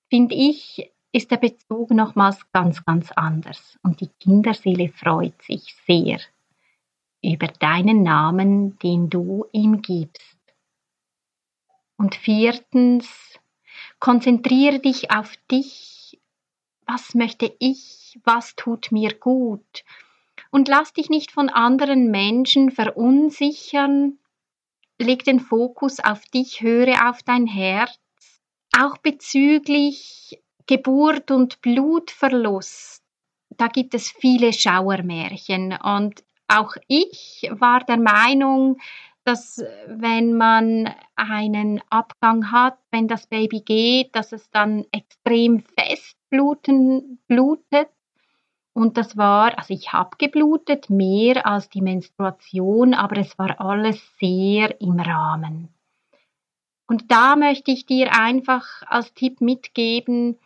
finde 0.09 0.35
ich, 0.35 0.91
ist 1.11 1.31
der 1.31 1.37
Bezug 1.37 1.91
nochmals 1.91 2.39
ganz, 2.51 2.85
ganz 2.85 3.11
anders. 3.11 3.77
Und 3.83 4.01
die 4.01 4.09
Kinderseele 4.19 4.89
freut 4.89 5.39
sich 5.41 5.75
sehr 5.85 6.19
über 7.23 7.47
deinen 7.47 8.03
Namen, 8.03 8.77
den 8.79 9.09
du 9.09 9.45
ihm 9.51 9.81
gibst. 9.81 10.37
Und 11.97 12.15
viertens, 12.15 13.39
konzentriere 13.99 14.79
dich 14.79 15.11
auf 15.11 15.35
dich. 15.49 16.19
Was 16.87 17.13
möchte 17.13 17.55
ich? 17.59 18.19
Was 18.23 18.55
tut 18.55 18.91
mir 18.91 19.13
gut? 19.13 19.83
Und 20.49 20.67
lass 20.67 20.93
dich 20.93 21.09
nicht 21.09 21.31
von 21.31 21.49
anderen 21.49 22.09
Menschen 22.09 22.71
verunsichern. 22.71 24.17
Leg 24.99 25.23
den 25.23 25.39
Fokus 25.39 25.99
auf 25.99 26.25
dich, 26.25 26.61
höre 26.61 27.09
auf 27.09 27.23
dein 27.23 27.47
Herz. 27.47 27.99
Auch 28.77 28.97
bezüglich 28.97 30.41
Geburt 30.67 31.31
und 31.31 31.61
Blutverlust, 31.61 33.03
da 33.49 33.67
gibt 33.67 33.93
es 33.93 34.09
viele 34.09 34.53
Schauermärchen 34.53 35.73
und 35.73 36.23
auch 36.57 36.75
ich 36.87 37.49
war 37.51 37.81
der 37.81 37.99
Meinung, 37.99 38.77
dass 39.23 39.63
wenn 39.87 40.33
man 40.33 40.93
einen 41.15 41.81
Abgang 41.89 42.51
hat, 42.51 42.77
wenn 42.89 43.07
das 43.07 43.27
Baby 43.27 43.61
geht, 43.61 44.15
dass 44.15 44.31
es 44.31 44.49
dann 44.49 44.85
extrem 44.91 45.61
fest 45.77 46.17
bluten, 46.29 47.19
blutet. 47.27 47.89
Und 48.73 48.97
das 48.97 49.17
war, 49.17 49.57
also 49.57 49.73
ich 49.73 49.91
habe 49.91 50.15
geblutet, 50.17 50.89
mehr 50.89 51.45
als 51.45 51.69
die 51.69 51.81
Menstruation, 51.81 52.93
aber 52.93 53.17
es 53.17 53.37
war 53.37 53.59
alles 53.59 54.01
sehr 54.17 54.79
im 54.81 54.99
Rahmen. 54.99 55.69
Und 56.87 57.11
da 57.11 57.35
möchte 57.35 57.71
ich 57.71 57.85
dir 57.85 58.13
einfach 58.13 58.65
als 58.87 59.13
Tipp 59.13 59.39
mitgeben, 59.39 60.39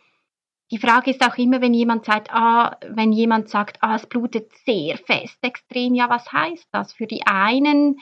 die 0.70 0.78
Frage 0.78 1.10
ist 1.12 1.24
auch 1.24 1.36
immer, 1.38 1.60
wenn 1.60 1.74
jemand 1.74 2.04
sagt, 2.04 2.28
ah, 2.32 2.76
wenn 2.88 3.12
jemand 3.12 3.48
sagt, 3.48 3.78
ah, 3.82 3.96
es 3.96 4.06
blutet 4.06 4.50
sehr 4.64 4.98
fest, 4.98 5.38
extrem, 5.42 5.94
ja, 5.94 6.10
was 6.10 6.32
heißt 6.32 6.68
das? 6.72 6.92
Für 6.92 7.06
die 7.06 7.26
einen 7.26 8.00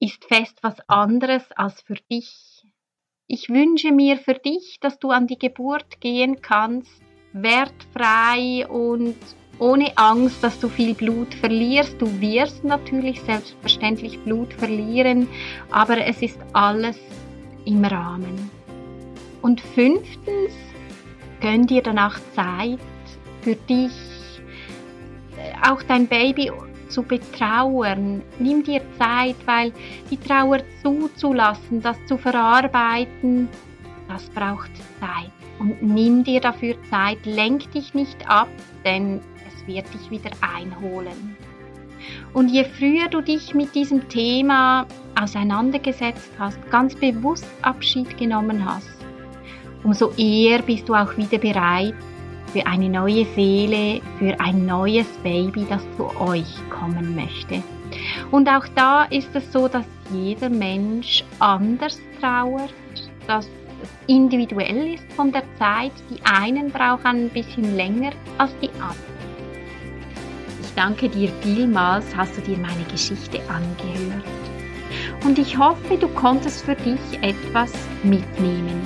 ist 0.00 0.24
fest 0.24 0.58
was 0.62 0.76
anderes 0.88 1.50
als 1.52 1.80
für 1.82 1.96
dich. 2.10 2.64
Ich 3.26 3.48
wünsche 3.48 3.92
mir 3.92 4.18
für 4.18 4.34
dich, 4.34 4.78
dass 4.80 4.98
du 4.98 5.10
an 5.10 5.26
die 5.26 5.38
Geburt 5.38 6.00
gehen 6.00 6.42
kannst, 6.42 7.00
wertfrei 7.32 8.66
und 8.68 9.16
ohne 9.60 9.96
Angst, 9.96 10.42
dass 10.42 10.58
du 10.58 10.68
viel 10.68 10.94
Blut 10.94 11.32
verlierst. 11.32 12.00
Du 12.02 12.20
wirst 12.20 12.64
natürlich 12.64 13.20
selbstverständlich 13.22 14.18
Blut 14.20 14.52
verlieren, 14.52 15.28
aber 15.70 16.04
es 16.04 16.20
ist 16.22 16.40
alles 16.52 16.98
im 17.64 17.84
Rahmen. 17.84 18.50
Und 19.42 19.60
fünftens, 19.60 20.52
gönn 21.40 21.66
dir 21.66 21.82
danach 21.82 22.18
Zeit 22.34 22.78
für 23.42 23.54
dich, 23.54 23.92
äh, 25.36 25.70
auch 25.70 25.82
dein 25.82 26.06
Baby 26.06 26.50
zu 26.88 27.02
betrauern. 27.02 28.22
Nimm 28.38 28.62
dir 28.62 28.80
Zeit, 28.98 29.36
weil 29.46 29.72
die 30.10 30.16
Trauer 30.16 30.60
zuzulassen, 30.82 31.82
das 31.82 31.96
zu 32.06 32.16
verarbeiten, 32.16 33.48
das 34.08 34.28
braucht 34.30 34.70
Zeit. 35.00 35.32
Und 35.58 35.82
nimm 35.82 36.24
dir 36.24 36.40
dafür 36.40 36.76
Zeit, 36.90 37.24
lenk 37.24 37.70
dich 37.72 37.94
nicht 37.94 38.28
ab, 38.28 38.48
denn 38.84 39.20
es 39.46 39.66
wird 39.66 39.92
dich 39.94 40.10
wieder 40.10 40.30
einholen. 40.40 41.36
Und 42.32 42.48
je 42.48 42.64
früher 42.64 43.08
du 43.08 43.20
dich 43.20 43.54
mit 43.54 43.74
diesem 43.74 44.08
Thema 44.08 44.86
auseinandergesetzt 45.14 46.30
hast, 46.38 46.58
ganz 46.70 46.94
bewusst 46.94 47.46
Abschied 47.62 48.16
genommen 48.18 48.64
hast, 48.64 48.93
umso 49.84 50.12
eher 50.16 50.62
bist 50.62 50.88
du 50.88 50.94
auch 50.94 51.16
wieder 51.16 51.38
bereit 51.38 51.94
für 52.52 52.66
eine 52.66 52.88
neue 52.88 53.26
Seele, 53.34 54.00
für 54.18 54.38
ein 54.40 54.66
neues 54.66 55.06
Baby, 55.22 55.66
das 55.68 55.82
zu 55.96 56.04
euch 56.20 56.46
kommen 56.70 57.14
möchte. 57.14 57.62
Und 58.30 58.48
auch 58.48 58.66
da 58.74 59.04
ist 59.04 59.28
es 59.34 59.52
so, 59.52 59.68
dass 59.68 59.84
jeder 60.12 60.48
Mensch 60.48 61.24
anders 61.38 61.98
trauert, 62.20 62.72
dass 63.26 63.46
es 63.82 63.88
individuell 64.06 64.94
ist 64.94 65.12
von 65.14 65.32
der 65.32 65.42
Zeit. 65.58 65.92
Die 66.10 66.20
einen 66.24 66.70
brauchen 66.70 67.06
ein 67.06 67.28
bisschen 67.30 67.76
länger 67.76 68.12
als 68.38 68.52
die 68.60 68.70
anderen. 68.70 69.14
Ich 70.62 70.74
danke 70.76 71.08
dir 71.08 71.30
vielmals, 71.42 72.04
hast 72.16 72.36
du 72.36 72.40
dir 72.40 72.58
meine 72.58 72.84
Geschichte 72.90 73.38
angehört. 73.48 74.24
Und 75.24 75.38
ich 75.38 75.58
hoffe, 75.58 75.96
du 75.96 76.08
konntest 76.08 76.64
für 76.64 76.74
dich 76.74 77.00
etwas 77.22 77.72
mitnehmen. 78.02 78.80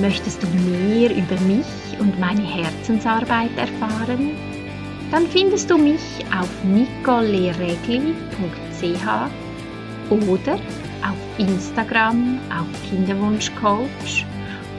Möchtest 0.00 0.40
du 0.42 0.46
mehr 0.46 1.10
über 1.10 1.40
mich 1.40 1.66
und 1.98 2.18
meine 2.20 2.42
Herzensarbeit 2.42 3.50
erfahren? 3.56 4.30
Dann 5.10 5.26
findest 5.26 5.70
du 5.70 5.76
mich 5.76 6.00
auf 6.38 6.48
nicoleregli.ch 6.62 8.14
oder 10.10 10.54
auf 11.02 11.38
Instagram 11.38 12.38
auf 12.48 12.66
Kinderwunschcoach 12.88 14.24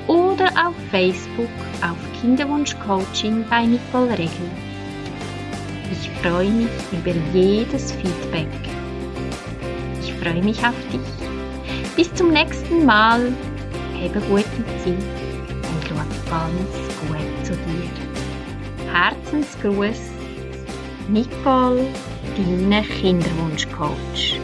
oder 0.07 0.45
auf 0.65 0.75
Facebook 0.89 1.49
auf 1.81 1.97
Kinderwunschcoaching 2.21 3.43
bei 3.49 3.65
Nicole 3.65 4.11
Regli. 4.11 4.49
Ich 5.91 6.09
freue 6.21 6.49
mich 6.49 6.69
über 6.93 7.13
jedes 7.33 7.91
Feedback. 7.91 8.47
Ich 10.01 10.13
freue 10.13 10.41
mich 10.43 10.59
auf 10.59 10.75
dich. 10.93 11.01
Bis 11.95 12.13
zum 12.13 12.31
nächsten 12.31 12.85
Mal 12.85 13.33
eben 14.03 14.21
gute 14.29 14.43
Zeit 14.83 14.87
und 14.87 15.87
schau 15.87 15.95
ganz 16.29 16.73
gut 17.01 17.45
zu 17.45 17.53
dir. 17.53 18.91
Herzensgruß, 18.91 19.99
Nicole, 21.09 21.85
deine 22.37 22.83
Kinderwunschcoach. 22.83 24.39